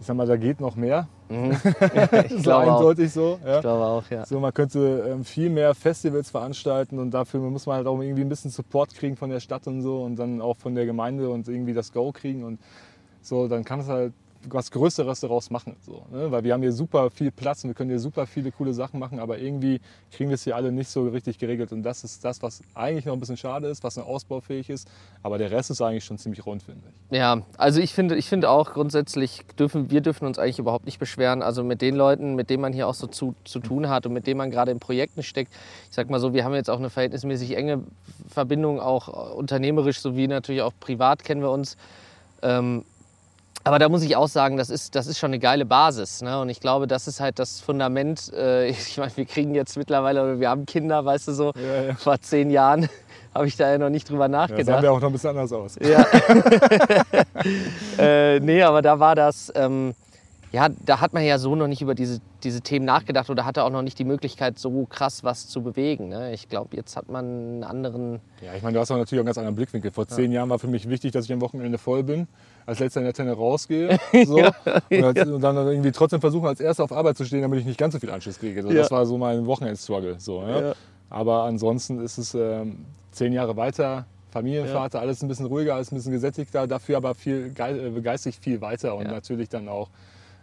ich 0.00 0.06
sag 0.06 0.16
mal, 0.16 0.26
da 0.26 0.36
geht 0.36 0.60
noch 0.60 0.76
mehr. 0.76 1.08
Mhm. 1.28 1.50
ich 2.28 2.42
glaube 2.42 2.72
eindeutig 2.72 3.12
so. 3.12 3.38
Ja. 3.44 3.56
Ich 3.56 3.60
glaube 3.60 3.84
auch, 3.84 4.04
ja. 4.10 4.24
So, 4.26 4.40
man 4.40 4.54
könnte 4.54 5.08
ähm, 5.08 5.24
viel 5.24 5.50
mehr 5.50 5.74
Festivals 5.74 6.30
veranstalten 6.30 6.98
und 6.98 7.12
dafür 7.12 7.40
muss 7.40 7.66
man 7.66 7.76
halt 7.76 7.86
auch 7.86 8.00
irgendwie 8.00 8.22
ein 8.22 8.28
bisschen 8.28 8.50
Support 8.50 8.94
kriegen 8.94 9.16
von 9.16 9.30
der 9.30 9.40
Stadt 9.40 9.66
und 9.66 9.82
so 9.82 10.02
und 10.02 10.16
dann 10.16 10.40
auch 10.40 10.56
von 10.56 10.74
der 10.74 10.86
Gemeinde 10.86 11.30
und 11.30 11.48
irgendwie 11.48 11.74
das 11.74 11.92
Go 11.92 12.12
kriegen 12.12 12.44
und 12.44 12.58
so, 13.20 13.48
dann 13.48 13.64
kann 13.64 13.80
es 13.80 13.88
halt 13.88 14.12
was 14.48 14.70
Größeres 14.70 15.20
daraus 15.20 15.50
machen. 15.50 15.76
So, 15.80 16.06
ne? 16.10 16.30
Weil 16.30 16.44
wir 16.44 16.52
haben 16.52 16.62
hier 16.62 16.72
super 16.72 17.10
viel 17.10 17.30
Platz 17.30 17.64
und 17.64 17.70
wir 17.70 17.74
können 17.74 17.90
hier 17.90 17.98
super 17.98 18.26
viele 18.26 18.52
coole 18.52 18.72
Sachen 18.72 19.00
machen, 19.00 19.18
aber 19.18 19.38
irgendwie 19.38 19.80
kriegen 20.12 20.30
wir 20.30 20.34
es 20.34 20.44
hier 20.44 20.56
alle 20.56 20.72
nicht 20.72 20.88
so 20.88 21.08
richtig 21.08 21.38
geregelt. 21.38 21.72
Und 21.72 21.82
das 21.82 22.04
ist 22.04 22.24
das, 22.24 22.42
was 22.42 22.62
eigentlich 22.74 23.04
noch 23.04 23.14
ein 23.14 23.20
bisschen 23.20 23.36
schade 23.36 23.68
ist, 23.68 23.82
was 23.82 23.96
noch 23.96 24.06
ausbaufähig 24.06 24.70
ist. 24.70 24.88
Aber 25.22 25.38
der 25.38 25.50
Rest 25.50 25.70
ist 25.70 25.80
eigentlich 25.80 26.04
schon 26.04 26.18
ziemlich 26.18 26.44
rund, 26.46 26.62
finde 26.62 26.82
ich. 27.10 27.16
Ja, 27.16 27.42
also 27.56 27.80
ich 27.80 27.92
finde, 27.94 28.16
ich 28.16 28.28
finde 28.28 28.50
auch 28.50 28.72
grundsätzlich 28.72 29.44
dürfen 29.58 29.90
wir 29.90 30.00
dürfen 30.00 30.26
uns 30.26 30.38
eigentlich 30.38 30.58
überhaupt 30.58 30.86
nicht 30.86 30.98
beschweren. 30.98 31.42
Also 31.42 31.64
mit 31.64 31.82
den 31.82 31.96
Leuten, 31.96 32.34
mit 32.34 32.50
denen 32.50 32.62
man 32.62 32.72
hier 32.72 32.86
auch 32.88 32.94
so 32.94 33.06
zu, 33.06 33.34
zu 33.44 33.60
tun 33.60 33.88
hat 33.88 34.06
und 34.06 34.12
mit 34.12 34.26
denen 34.26 34.38
man 34.38 34.50
gerade 34.50 34.70
in 34.70 34.78
Projekten 34.78 35.22
steckt. 35.22 35.52
Ich 35.88 35.96
sag 35.96 36.10
mal 36.10 36.20
so, 36.20 36.32
wir 36.32 36.44
haben 36.44 36.54
jetzt 36.54 36.70
auch 36.70 36.78
eine 36.78 36.90
verhältnismäßig 36.90 37.56
enge 37.56 37.82
Verbindung, 38.28 38.80
auch 38.80 39.34
unternehmerisch 39.34 40.00
sowie 40.00 40.28
natürlich 40.28 40.62
auch 40.62 40.72
privat 40.78 41.24
kennen 41.24 41.42
wir 41.42 41.50
uns. 41.50 41.76
Ähm, 42.42 42.84
aber 43.68 43.78
da 43.78 43.90
muss 43.90 44.02
ich 44.02 44.16
auch 44.16 44.28
sagen, 44.28 44.56
das 44.56 44.70
ist, 44.70 44.94
das 44.94 45.06
ist 45.06 45.18
schon 45.18 45.28
eine 45.28 45.38
geile 45.38 45.66
Basis. 45.66 46.22
Ne? 46.22 46.40
Und 46.40 46.48
ich 46.48 46.58
glaube, 46.58 46.86
das 46.86 47.06
ist 47.06 47.20
halt 47.20 47.38
das 47.38 47.60
Fundament. 47.60 48.32
Äh, 48.32 48.68
ich 48.70 48.96
meine, 48.96 49.14
wir 49.14 49.26
kriegen 49.26 49.54
jetzt 49.54 49.76
mittlerweile, 49.76 50.22
oder 50.22 50.40
wir 50.40 50.48
haben 50.48 50.64
Kinder, 50.64 51.04
weißt 51.04 51.28
du 51.28 51.32
so. 51.32 51.52
Ja, 51.54 51.82
ja. 51.82 51.94
Vor 51.94 52.18
zehn 52.18 52.48
Jahren 52.50 52.88
habe 53.34 53.46
ich 53.46 53.56
da 53.56 53.70
ja 53.70 53.76
noch 53.76 53.90
nicht 53.90 54.08
drüber 54.08 54.26
Ja, 54.26 54.46
das 54.46 54.48
sah 54.48 54.54
nachgedacht. 54.56 54.84
ja 54.84 54.90
auch 54.90 55.00
noch 55.00 55.08
ein 55.08 55.12
bisschen 55.12 55.30
anders 55.30 55.52
aus. 55.52 55.76
Ja. 55.80 56.06
äh, 57.98 58.40
nee, 58.40 58.62
aber 58.62 58.80
da 58.80 58.98
war 58.98 59.14
das, 59.14 59.52
ähm, 59.54 59.94
ja, 60.50 60.68
da 60.86 61.02
hat 61.02 61.12
man 61.12 61.22
ja 61.22 61.36
so 61.36 61.54
noch 61.54 61.68
nicht 61.68 61.82
über 61.82 61.94
diese, 61.94 62.20
diese 62.44 62.60
Themen 62.60 62.84
nachgedacht 62.84 63.30
oder 63.30 63.44
hatte 63.44 63.64
auch 63.64 63.70
noch 63.70 63.82
nicht 63.82 63.98
die 63.98 64.04
Möglichkeit, 64.04 64.58
so 64.58 64.86
krass 64.86 65.24
was 65.24 65.48
zu 65.48 65.62
bewegen. 65.62 66.08
Ne? 66.08 66.32
Ich 66.32 66.48
glaube, 66.48 66.76
jetzt 66.76 66.96
hat 66.96 67.08
man 67.08 67.24
einen 67.24 67.64
anderen. 67.64 68.20
Ja, 68.40 68.54
ich 68.54 68.62
meine, 68.62 68.74
du 68.74 68.80
hast 68.80 68.90
natürlich 68.90 69.12
auch 69.12 69.16
einen 69.18 69.26
ganz 69.26 69.38
anderen 69.38 69.56
Blickwinkel. 69.56 69.90
Vor 69.90 70.06
zehn 70.06 70.30
Jahren 70.32 70.48
war 70.48 70.58
für 70.58 70.68
mich 70.68 70.88
wichtig, 70.88 71.12
dass 71.12 71.24
ich 71.24 71.32
am 71.32 71.40
Wochenende 71.40 71.78
voll 71.78 72.02
bin, 72.04 72.28
als 72.66 72.78
letzter 72.78 73.00
in 73.00 73.04
der 73.04 73.14
Tenne 73.14 73.32
rausgehe. 73.32 73.98
So. 74.26 74.36
und, 74.36 75.04
als, 75.04 75.28
und 75.28 75.40
dann 75.40 75.56
irgendwie 75.56 75.92
trotzdem 75.92 76.20
versuchen, 76.20 76.46
als 76.46 76.60
Erster 76.60 76.84
auf 76.84 76.92
Arbeit 76.92 77.16
zu 77.16 77.24
stehen, 77.24 77.42
damit 77.42 77.60
ich 77.60 77.66
nicht 77.66 77.78
ganz 77.78 77.94
so 77.94 78.00
viel 78.00 78.10
Anschiss 78.10 78.38
kriege. 78.38 78.62
So, 78.62 78.68
Ja. 78.70 78.76
Das 78.82 78.90
war 78.90 79.06
so 79.06 79.16
mein 79.18 79.46
Wochenendstruggle. 79.46 80.16
So, 80.18 80.42
ja. 80.42 80.60
Ja. 80.68 80.74
Aber 81.10 81.44
ansonsten 81.44 82.00
ist 82.00 82.18
es 82.18 82.34
ähm, 82.34 82.84
zehn 83.12 83.32
Jahre 83.32 83.56
weiter, 83.56 84.06
Familienvater, 84.30 85.00
alles 85.00 85.22
ein 85.22 85.28
bisschen 85.28 85.46
ruhiger, 85.46 85.74
alles 85.74 85.90
ein 85.90 85.96
bisschen 85.96 86.12
gesättigter, 86.12 86.66
dafür 86.66 86.98
aber 86.98 87.14
viel 87.14 87.52
äh, 87.56 88.00
geistig 88.02 88.38
viel 88.40 88.60
weiter 88.60 88.94
und 88.94 89.06
Ja. 89.06 89.12
natürlich 89.12 89.48
dann 89.48 89.68
auch 89.68 89.88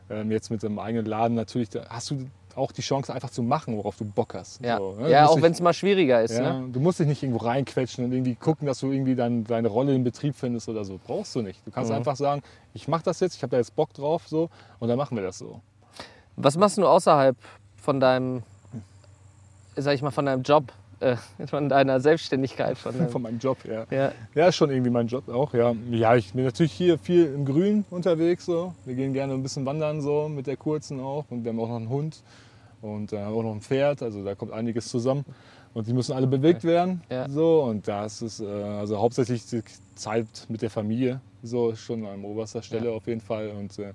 jetzt 0.10 0.50
mit 0.52 0.62
dem 0.64 0.78
eigenen 0.80 1.06
Laden 1.06 1.36
natürlich, 1.36 1.70
da 1.70 1.86
hast 1.90 2.12
du 2.12 2.28
auch 2.56 2.72
die 2.72 2.82
Chance 2.82 3.14
einfach 3.14 3.30
zu 3.32 3.44
machen, 3.44 3.76
worauf 3.76 3.98
du 3.98 4.06
Bock 4.06 4.34
hast. 4.34 4.64
Ja, 4.64 4.78
So, 4.78 4.94
ne? 4.96 5.10
Ja 5.10 5.28
auch 5.28 5.42
wenn 5.42 5.52
es 5.52 5.60
mal 5.60 5.74
schwieriger 5.74 6.22
ist. 6.24 6.32
ja, 6.32 6.54
Ne? 6.54 6.70
Du 6.72 6.80
musst 6.80 7.00
dich 7.00 7.08
nicht 7.08 7.22
irgendwo 7.22 7.44
reinquetschen 7.46 8.06
und 8.06 8.14
irgendwie 8.14 8.36
gucken, 8.36 8.66
dass 8.66 8.80
du 8.80 8.92
irgendwie 8.92 9.16
dein, 9.16 9.44
deine 9.44 9.68
Rolle 9.68 9.94
im 9.94 10.04
Betrieb 10.06 10.36
findest 10.36 10.70
oder 10.70 10.86
so. 10.86 10.98
Brauchst 11.06 11.36
du 11.36 11.42
nicht. 11.42 11.60
Du 11.66 11.72
kannst 11.72 11.90
Mhm. 11.92 11.98
einfach 11.98 12.16
sagen, 12.16 12.44
ich 12.74 12.88
mache 12.88 13.04
das 13.04 13.20
jetzt, 13.20 13.36
ich 13.36 13.44
habe 13.44 13.52
da 13.52 13.58
jetzt 13.58 13.76
Bock 13.76 13.94
drauf 13.94 14.28
so 14.28 14.50
und 14.80 14.88
dann 14.88 14.98
machen 14.98 15.18
wir 15.18 15.24
das 15.24 15.38
so. 15.38 15.60
Was 16.38 16.56
machst 16.58 16.78
du 16.78 16.86
außerhalb 16.88 17.36
von 17.76 18.00
deinem, 18.00 18.44
sag 19.76 19.96
ich 19.96 20.02
mal, 20.02 20.12
von 20.12 20.26
deinem 20.26 20.44
Job, 20.44 20.72
äh, 21.00 21.16
von 21.48 21.70
deiner 21.70 22.00
Selbstständigkeit? 22.00 22.78
Von 22.78 22.98
deinem, 22.98 23.10
Von 23.10 23.22
meinem 23.22 23.40
Job, 23.40 23.58
ja. 23.66 23.86
ja. 23.90 24.12
Ja, 24.34 24.48
ist 24.48 24.56
schon 24.56 24.70
irgendwie 24.70 24.92
mein 24.92 25.08
Job 25.08 25.28
auch, 25.30 25.54
ja. 25.54 25.76
Ja, 25.92 26.16
ich 26.16 26.34
bin 26.34 26.46
natürlich 26.46 26.74
hier 26.74 26.98
viel 26.98 27.26
im 27.26 27.46
Grün 27.46 27.86
unterwegs 27.90 28.46
so. 28.46 28.74
Wir 28.86 28.96
gehen 28.96 29.14
gerne 29.14 29.34
ein 29.34 29.44
bisschen 29.44 29.66
wandern 29.66 30.02
so 30.02 30.30
mit 30.30 30.48
der 30.48 30.58
kurzen 30.58 31.00
auch 31.00 31.26
und 31.30 31.44
wir 31.44 31.52
haben 31.52 31.60
auch 31.60 31.70
noch 31.70 31.76
einen 31.76 31.90
Hund 31.90 32.24
und 32.82 33.14
äh, 33.14 33.18
auch 33.18 33.44
noch 33.44 33.54
ein 33.54 33.62
Pferd, 33.62 34.02
also 34.02 34.24
da 34.24 34.36
kommt 34.36 34.52
einiges 34.52 34.88
zusammen. 34.88 35.26
Und 35.74 35.88
die 35.88 35.94
müssen 35.94 36.14
alle 36.14 36.26
bewegt 36.26 36.64
werden. 36.64 37.02
Ja. 37.10 37.28
So, 37.28 37.64
und 37.64 37.86
das 37.86 38.22
ist 38.22 38.40
äh, 38.40 38.46
also 38.46 38.98
hauptsächlich 38.98 39.46
die 39.46 39.62
Zeit 39.96 40.46
mit 40.48 40.62
der 40.62 40.70
Familie, 40.70 41.20
so 41.44 41.76
schon 41.76 42.06
an 42.06 42.24
oberster 42.24 42.62
Stelle 42.62 42.92
auf 42.92 43.08
jeden 43.08 43.20
Fall. 43.20 43.50
Und 43.50 43.78
äh, 43.80 43.92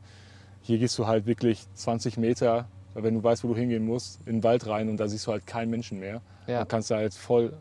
hier 0.61 0.79
gehst 0.79 0.99
du 0.99 1.07
halt 1.07 1.25
wirklich 1.25 1.65
20 1.75 2.19
Meter, 2.19 2.69
wenn 2.95 3.15
du 3.15 3.23
weißt, 3.23 3.45
wo 3.45 3.49
du 3.49 3.57
hingehen 3.57 3.85
musst, 3.85 4.21
in 4.27 4.37
den 4.37 4.45
Wald 4.45 4.67
rein 4.67 4.89
und 4.89 4.97
da 4.99 5.09
siehst 5.09 5.27
du 5.27 5.33
halt 5.33 5.47
keinen 5.47 5.71
Menschen 5.71 6.01
mehr. 6.01 6.21
Ja. 6.47 6.61
Du 6.61 6.67
kannst 6.67 6.91
da 6.91 6.97
halt 6.97 7.15
voll 7.15 7.53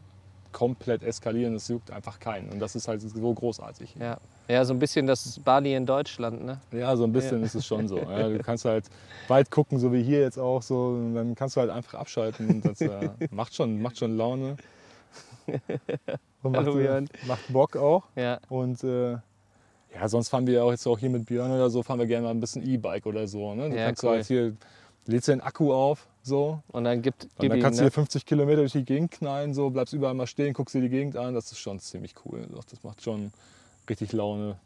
komplett 0.51 1.03
eskalieren, 1.03 1.53
das 1.53 1.67
juckt 1.67 1.91
einfach 1.91 2.19
keinen. 2.19 2.49
Und 2.49 2.59
das 2.59 2.75
ist 2.75 2.87
halt 2.87 3.01
so 3.01 3.33
großartig. 3.33 3.95
Ja. 3.99 4.17
ja, 4.47 4.65
so 4.65 4.73
ein 4.73 4.79
bisschen 4.79 5.05
das 5.05 5.39
Bali 5.39 5.75
in 5.75 5.85
Deutschland. 5.85 6.43
Ne? 6.43 6.59
Ja, 6.71 6.95
so 6.97 7.03
ein 7.03 7.11
bisschen 7.11 7.39
Ja. 7.41 7.45
ist 7.45 7.53
es 7.53 7.67
schon 7.67 7.87
so. 7.87 7.97
Ja, 7.99 8.29
du 8.29 8.39
kannst 8.43 8.65
halt 8.65 8.85
weit 9.27 9.51
gucken, 9.51 9.77
so 9.77 9.93
wie 9.93 10.01
hier 10.01 10.21
jetzt 10.21 10.39
auch 10.39 10.63
so. 10.63 10.87
Und 10.87 11.13
dann 11.13 11.35
kannst 11.35 11.55
du 11.55 11.61
halt 11.61 11.69
einfach 11.69 11.99
abschalten. 11.99 12.49
Und 12.49 12.65
das 12.65 12.81
äh, 12.81 13.09
macht, 13.31 13.53
schon, 13.53 13.79
macht 13.79 13.99
schon 13.99 14.17
Laune. 14.17 14.55
Und 16.41 16.51
macht, 16.53 16.65
Hallo, 16.65 16.79
äh, 16.79 17.05
macht 17.27 17.51
Bock 17.53 17.75
auch. 17.75 18.03
Ja. 18.15 18.39
Und 18.49 18.83
äh, 18.83 19.11
ja, 19.93 20.07
sonst 20.07 20.29
fahren 20.29 20.47
wir 20.47 20.63
auch 20.63 20.71
jetzt 20.71 20.87
auch 20.87 20.97
hier 20.99 21.09
mit 21.09 21.25
Björn 21.25 21.51
oder 21.51 21.69
so, 21.69 21.83
fahren 21.83 21.99
wir 21.99 22.05
gerne 22.05 22.25
mal 22.25 22.31
ein 22.31 22.39
bisschen 22.39 22.67
E-Bike 22.67 23.05
oder 23.05 23.27
so. 23.27 23.53
Ne? 23.55 23.69
Du 23.69 23.75
Ja, 23.75 23.87
kannst 23.87 24.03
cool. 24.03 24.09
halt 24.11 24.25
hier, 24.25 24.55
lädst 25.05 25.27
dir 25.27 25.33
den 25.33 25.41
Akku 25.41 25.73
auf, 25.73 26.07
so. 26.21 26.59
Und 26.67 26.83
dann 26.83 27.01
gibt, 27.01 27.27
Und 27.37 27.49
dann 27.49 27.59
kannst 27.59 27.79
du 27.79 27.83
ne? 27.83 27.89
hier 27.89 27.91
50 27.93 28.25
Kilometer 28.25 28.57
durch 28.61 28.73
die 28.73 28.85
Gegend 28.85 29.11
knallen, 29.11 29.53
so, 29.53 29.69
bleibst 29.69 29.93
überall 29.93 30.13
mal 30.13 30.27
stehen, 30.27 30.53
guckst 30.53 30.75
dir 30.75 30.81
die 30.81 30.89
Gegend 30.89 31.17
an. 31.17 31.33
Das 31.33 31.51
ist 31.51 31.59
schon 31.59 31.79
ziemlich 31.79 32.13
cool. 32.25 32.47
Das 32.53 32.83
macht 32.83 33.01
schon 33.01 33.31
richtig 33.89 34.13
Laune. 34.13 34.57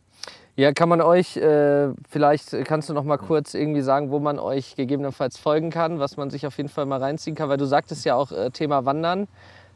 Ja, 0.56 0.72
kann 0.72 0.88
man 0.88 1.02
euch, 1.02 1.36
äh, 1.38 1.90
vielleicht 2.08 2.52
kannst 2.66 2.88
du 2.88 2.94
noch 2.94 3.04
mal 3.04 3.18
kurz 3.18 3.56
irgendwie 3.56 3.82
sagen, 3.82 4.12
wo 4.12 4.20
man 4.20 4.38
euch 4.38 4.76
gegebenenfalls 4.76 5.38
folgen 5.38 5.72
kann, 5.72 6.00
was 6.00 6.16
man 6.16 6.30
sich 6.30 6.46
auf 6.46 6.58
jeden 6.58 6.70
Fall 6.70 6.86
mal 6.86 7.00
reinziehen 7.00 7.36
kann, 7.36 7.50
weil 7.50 7.58
du 7.58 7.66
sagtest 7.66 8.06
ja 8.06 8.16
auch 8.16 8.32
äh, 8.32 8.52
Thema 8.52 8.86
Wandern. 8.86 9.28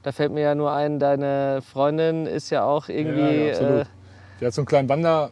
Da 0.04 0.12
fällt 0.12 0.32
mir 0.32 0.42
ja 0.42 0.56
nur 0.56 0.72
ein, 0.72 1.00
deine 1.00 1.62
Freundin 1.64 2.28
ist 2.28 2.52
ja 2.52 2.64
auch 2.64 2.88
irgendwie. 2.90 3.22
Ja, 3.22 3.32
ja, 3.32 3.52
absolut. 3.54 3.82
äh, 3.82 3.86
Die 4.40 4.46
hat 4.46 4.54
so 4.54 4.62
einen 4.62 4.68
kleinen 4.68 4.90
Wander, 4.90 5.32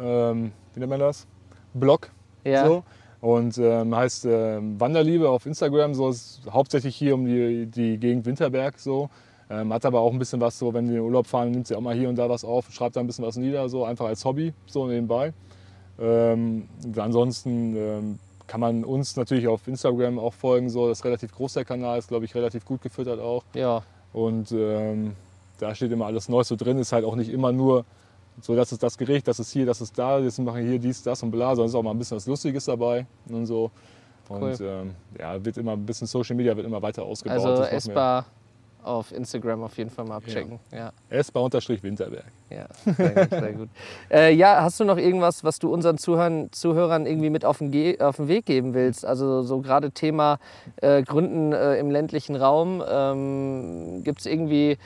ähm, 0.00 0.52
wie 0.72 0.80
nennt 0.80 0.90
man 0.90 1.00
das? 1.00 1.26
Blog. 1.74 2.10
ja, 2.44 2.66
So. 2.66 2.82
Und 3.20 3.58
ähm, 3.58 3.94
heißt 3.94 4.26
ähm, 4.26 4.80
Wanderliebe 4.80 5.28
auf 5.28 5.46
Instagram, 5.46 5.94
so 5.94 6.08
ist 6.08 6.42
hauptsächlich 6.50 6.96
hier 6.96 7.14
um 7.14 7.24
die, 7.24 7.66
die 7.66 7.98
Gegend 7.98 8.26
Winterberg 8.26 8.78
so. 8.78 9.10
Ähm, 9.50 9.72
hat 9.72 9.84
aber 9.86 10.00
auch 10.00 10.12
ein 10.12 10.18
bisschen 10.18 10.40
was 10.40 10.58
so, 10.58 10.74
wenn 10.74 10.84
wir 10.84 10.90
in 10.90 10.96
den 10.96 11.04
Urlaub 11.04 11.26
fahren, 11.26 11.50
nimmt 11.50 11.66
sie 11.66 11.74
auch 11.74 11.80
mal 11.80 11.96
hier 11.96 12.08
und 12.08 12.16
da 12.16 12.28
was 12.28 12.44
auf, 12.44 12.70
schreibt 12.70 12.96
da 12.96 13.00
ein 13.00 13.06
bisschen 13.06 13.24
was 13.24 13.36
nieder, 13.36 13.68
so 13.68 13.84
einfach 13.84 14.06
als 14.06 14.24
Hobby, 14.24 14.52
so 14.66 14.86
nebenbei. 14.86 15.32
Ähm, 15.98 16.68
ansonsten 16.96 17.74
ähm, 17.74 18.18
kann 18.46 18.60
man 18.60 18.84
uns 18.84 19.16
natürlich 19.16 19.48
auf 19.48 19.66
Instagram 19.66 20.18
auch 20.18 20.34
folgen, 20.34 20.68
so 20.68 20.88
das 20.88 20.98
ist 20.98 21.04
relativ 21.04 21.34
groß 21.34 21.54
der 21.54 21.64
Kanal, 21.64 21.98
ist 21.98 22.08
glaube 22.08 22.26
ich 22.26 22.34
relativ 22.34 22.64
gut 22.64 22.82
gefüttert 22.82 23.20
auch. 23.20 23.42
ja, 23.54 23.82
Und 24.12 24.52
ähm, 24.52 25.16
da 25.58 25.74
steht 25.74 25.92
immer 25.92 26.06
alles 26.06 26.28
Neues 26.28 26.48
so 26.48 26.56
drin. 26.56 26.78
Ist 26.78 26.92
halt 26.92 27.04
auch 27.04 27.16
nicht 27.16 27.30
immer 27.30 27.52
nur 27.52 27.84
so, 28.40 28.54
das 28.54 28.72
ist 28.72 28.82
das 28.82 28.96
Gericht, 28.96 29.26
das 29.26 29.38
ist 29.38 29.50
hier, 29.52 29.66
das 29.66 29.80
ist 29.80 29.98
da, 29.98 30.18
jetzt 30.18 30.38
machen 30.38 30.62
wir 30.62 30.70
hier 30.70 30.78
dies, 30.78 31.02
das 31.02 31.22
und 31.22 31.30
bla, 31.30 31.52
es 31.52 31.58
ist 31.58 31.74
auch 31.74 31.82
mal 31.82 31.90
ein 31.90 31.98
bisschen 31.98 32.16
was 32.16 32.26
Lustiges 32.26 32.64
dabei 32.64 33.06
und 33.28 33.46
so. 33.46 33.70
Und 34.28 34.42
Cool. 34.42 34.56
ähm, 34.60 34.94
ja, 35.18 35.42
wird 35.42 35.56
immer 35.56 35.72
ein 35.72 35.86
bisschen 35.86 36.06
Social 36.06 36.36
Media 36.36 36.54
wird 36.54 36.66
immer 36.66 36.82
weiter 36.82 37.02
ausgebaut. 37.02 37.38
also 37.44 37.62
Essbar 37.64 38.26
auf 38.82 39.12
Instagram 39.12 39.62
auf 39.62 39.76
jeden 39.76 39.90
Fall 39.90 40.04
mal 40.04 40.16
abchecken. 40.16 40.58
Ja. 40.72 40.92
Essbar 41.10 41.42
unterstrich 41.42 41.82
Winterberg. 41.82 42.24
Ja, 42.48 42.66
sehr 42.84 43.10
gut. 43.10 43.30
Sehr 43.30 43.52
gut. 43.52 43.68
Äh, 44.10 44.34
ja, 44.34 44.62
hast 44.62 44.80
du 44.80 44.84
noch 44.84 44.96
irgendwas, 44.96 45.44
was 45.44 45.58
du 45.58 45.72
unseren 45.72 45.98
Zuhörern, 45.98 46.48
Zuhörern 46.52 47.04
irgendwie 47.04 47.28
mit 47.28 47.44
auf 47.44 47.58
den, 47.58 47.70
Ge 47.70 48.00
auf 48.00 48.16
den 48.16 48.28
Weg 48.28 48.46
geben 48.46 48.72
willst? 48.72 49.04
Also 49.04 49.42
so 49.42 49.60
gerade 49.60 49.90
Thema 49.90 50.38
äh, 50.76 51.02
Gründen 51.02 51.52
äh, 51.52 51.78
im 51.78 51.90
ländlichen 51.90 52.36
Raum. 52.36 52.82
Ähm, 52.88 54.02
Gibt 54.04 54.20
es 54.20 54.26
irgendwie, 54.26 54.78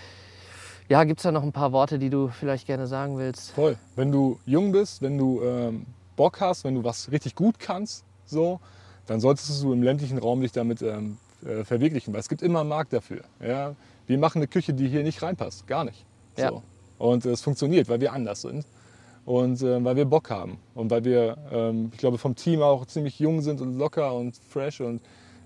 ja, 0.89 1.05
gibt 1.05 1.21
es 1.21 1.25
da 1.25 1.33
noch 1.33 1.43
ein 1.43 1.53
paar 1.53 1.73
Worte, 1.73 1.99
die 1.99 2.11
du 2.11 2.29
vielleicht 2.29 2.67
gerne 2.67 2.87
sagen 2.87 3.19
willst? 3.19 3.53
Voll. 3.53 3.77
Wenn 3.97 4.13
du 4.13 4.39
jung 4.47 4.73
bist, 4.73 5.03
wenn 5.03 5.19
du 5.19 5.43
ähm, 5.43 5.87
Bock 6.17 6.41
hast, 6.41 6.65
wenn 6.65 6.75
du 6.75 6.85
was 6.85 7.11
richtig 7.11 7.35
gut 7.35 7.59
kannst, 7.59 8.05
so, 8.27 8.61
dann 9.07 9.21
solltest 9.21 9.63
du 9.63 9.73
im 9.73 9.83
ländlichen 9.83 10.19
Raum 10.19 10.41
dich 10.41 10.53
damit 10.53 10.83
ähm, 10.83 11.19
äh, 11.45 11.65
verwirklichen, 11.65 12.13
weil 12.13 12.21
es 12.21 12.29
gibt 12.29 12.43
immer 12.43 12.61
einen 12.61 12.69
Markt 12.69 12.93
dafür. 12.93 13.23
Ja? 13.41 13.75
Wir 14.07 14.19
machen 14.19 14.39
eine 14.39 14.49
Küche, 14.49 14.75
die 14.75 14.89
hier 14.89 15.03
nicht 15.03 15.23
reinpasst, 15.23 15.67
gar 15.67 15.85
nicht. 15.85 16.05
Ja. 16.37 16.51
So. 16.51 16.63
Und 16.99 17.27
es 17.27 17.41
funktioniert, 17.41 17.89
weil 17.89 18.01
wir 18.01 18.13
anders 18.13 18.43
sind 18.43 18.65
und 19.25 19.63
ähm, 19.63 19.85
weil 19.85 19.97
wir 19.97 20.05
Bock 20.05 20.31
haben 20.31 20.59
und 20.75 20.91
weil 20.91 21.05
wir, 21.05 21.37
ähm, 21.51 21.91
ich 21.93 21.99
glaube, 21.99 22.19
vom 22.19 22.35
Team 22.35 22.63
auch 22.63 22.87
ziemlich 22.87 23.19
jung 23.19 23.41
sind 23.41 23.61
und 23.61 23.77
locker 23.77 24.15
und 24.15 24.37
fresh 24.37 24.81
und 24.81 25.01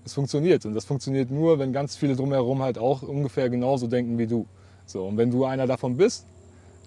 es 0.05 0.13
funktioniert. 0.13 0.65
Und 0.65 0.73
das 0.73 0.85
funktioniert 0.85 1.31
nur, 1.31 1.59
wenn 1.59 1.73
ganz 1.73 1.95
viele 1.95 2.15
drumherum 2.15 2.61
halt 2.61 2.77
auch 2.77 3.01
ungefähr 3.01 3.49
genauso 3.49 3.87
denken 3.87 4.17
wie 4.17 4.27
du. 4.27 4.47
So, 4.87 5.05
und 5.05 5.17
wenn 5.17 5.31
du 5.31 5.45
einer 5.45 5.67
davon 5.67 5.97
bist, 5.97 6.25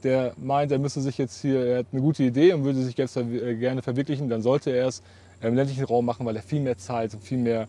der 0.02 0.32
meint, 0.38 0.72
er 0.72 0.78
müsste 0.78 1.00
sich 1.00 1.18
jetzt 1.18 1.40
hier, 1.40 1.64
er 1.64 1.78
hat 1.80 1.86
eine 1.92 2.00
gute 2.00 2.22
Idee 2.22 2.52
und 2.54 2.64
würde 2.64 2.82
sich 2.82 2.96
jetzt 2.96 3.16
äh, 3.16 3.54
gerne 3.56 3.82
verwirklichen, 3.82 4.28
dann 4.28 4.42
sollte 4.42 4.70
er 4.70 4.88
es 4.88 5.02
im 5.42 5.54
ländlichen 5.54 5.84
Raum 5.84 6.04
machen, 6.06 6.26
weil 6.26 6.36
er 6.36 6.42
viel 6.42 6.60
mehr 6.60 6.78
Zeit 6.78 7.14
und 7.14 7.22
viel 7.22 7.38
mehr, 7.38 7.68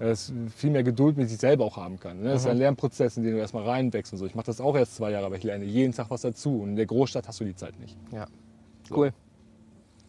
äh, 0.00 0.14
viel 0.14 0.70
mehr 0.70 0.82
Geduld 0.82 1.16
mit 1.16 1.28
sich 1.28 1.38
selber 1.38 1.64
auch 1.64 1.76
haben 1.76 1.98
kann. 2.00 2.20
Ne? 2.20 2.30
Das 2.30 2.42
ist 2.42 2.48
ein 2.48 2.58
Lernprozess, 2.58 3.16
in 3.16 3.22
den 3.22 3.34
du 3.34 3.38
erstmal 3.38 3.64
reinwächst 3.64 4.12
und 4.12 4.18
so. 4.18 4.26
Ich 4.26 4.34
mache 4.34 4.46
das 4.46 4.60
auch 4.60 4.76
erst 4.76 4.96
zwei 4.96 5.10
Jahre, 5.10 5.26
aber 5.26 5.36
ich 5.36 5.44
lerne 5.44 5.64
jeden 5.64 5.92
Tag 5.92 6.10
was 6.10 6.22
dazu. 6.22 6.60
Und 6.60 6.70
in 6.70 6.76
der 6.76 6.86
Großstadt 6.86 7.26
hast 7.28 7.40
du 7.40 7.44
die 7.44 7.56
Zeit 7.56 7.78
nicht. 7.78 7.96
Ja. 8.12 8.26
So. 8.88 8.96
Cool. 8.96 9.12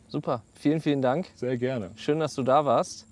Super. 0.07 0.41
Vielen, 0.53 0.81
vielen 0.81 1.01
Dank. 1.01 1.27
Sehr 1.35 1.57
gerne. 1.57 1.91
Schön, 1.95 2.19
dass 2.19 2.33
du 2.33 2.41
da 2.41 2.65
warst. 2.65 3.05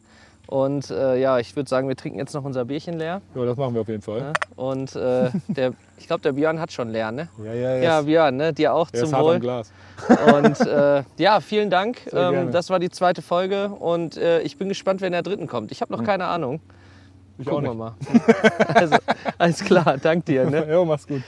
Und 0.47 0.89
äh, 0.91 1.17
ja, 1.19 1.39
ich 1.39 1.55
würde 1.55 1.69
sagen, 1.69 1.87
wir 1.89 1.95
trinken 1.97 2.19
jetzt 2.19 2.33
noch 2.33 2.43
unser 2.45 2.63
Bierchen 2.65 2.97
leer. 2.97 3.21
Ja, 3.35 3.45
das 3.45 3.57
machen 3.57 3.73
wir 3.73 3.81
auf 3.81 3.87
jeden 3.89 4.01
Fall. 4.01 4.21
Ne? 4.21 4.33
Und 4.55 4.95
äh, 4.95 5.29
der, 5.49 5.73
ich 5.97 6.07
glaube, 6.07 6.21
der 6.21 6.31
Björn 6.31 6.59
hat 6.61 6.71
schon 6.71 6.89
leer, 6.89 7.11
ne? 7.11 7.27
Ja, 7.43 7.53
ja, 7.53 7.75
Ja, 7.77 8.01
Björn, 8.01 8.37
ne? 8.37 8.53
dir 8.53 8.73
auch 8.73 8.89
Der 8.89 9.03
ist 9.03 9.09
zum 9.09 9.17
hart 9.17 9.25
am 9.25 9.33
Wohl. 9.33 9.39
Glas. 9.41 9.71
Und 10.33 10.59
äh, 10.61 11.03
ja, 11.17 11.39
vielen 11.41 11.69
Dank. 11.69 11.97
Ähm, 12.17 12.51
das 12.51 12.69
war 12.69 12.79
die 12.79 12.89
zweite 12.89 13.21
Folge 13.21 13.67
und 13.69 14.17
äh, 14.17 14.39
ich 14.41 14.57
bin 14.57 14.69
gespannt, 14.69 15.01
wer 15.01 15.07
in 15.07 15.11
der 15.11 15.21
dritten 15.21 15.45
kommt. 15.45 15.71
Ich 15.71 15.81
habe 15.81 15.91
noch 15.93 16.03
keine 16.03 16.25
Ahnung. 16.25 16.61
Ich 17.37 17.47
auch 17.47 17.61
Gucken 17.61 17.77
wir 17.77 17.91
nicht. 17.91 18.23
mal. 18.27 18.63
Also, 18.73 18.95
alles 19.37 19.63
klar, 19.63 19.97
dank 20.01 20.25
dir. 20.25 20.49
Ne? 20.49 20.65
Ja, 20.67 20.83
mach's 20.83 21.05
gut. 21.05 21.21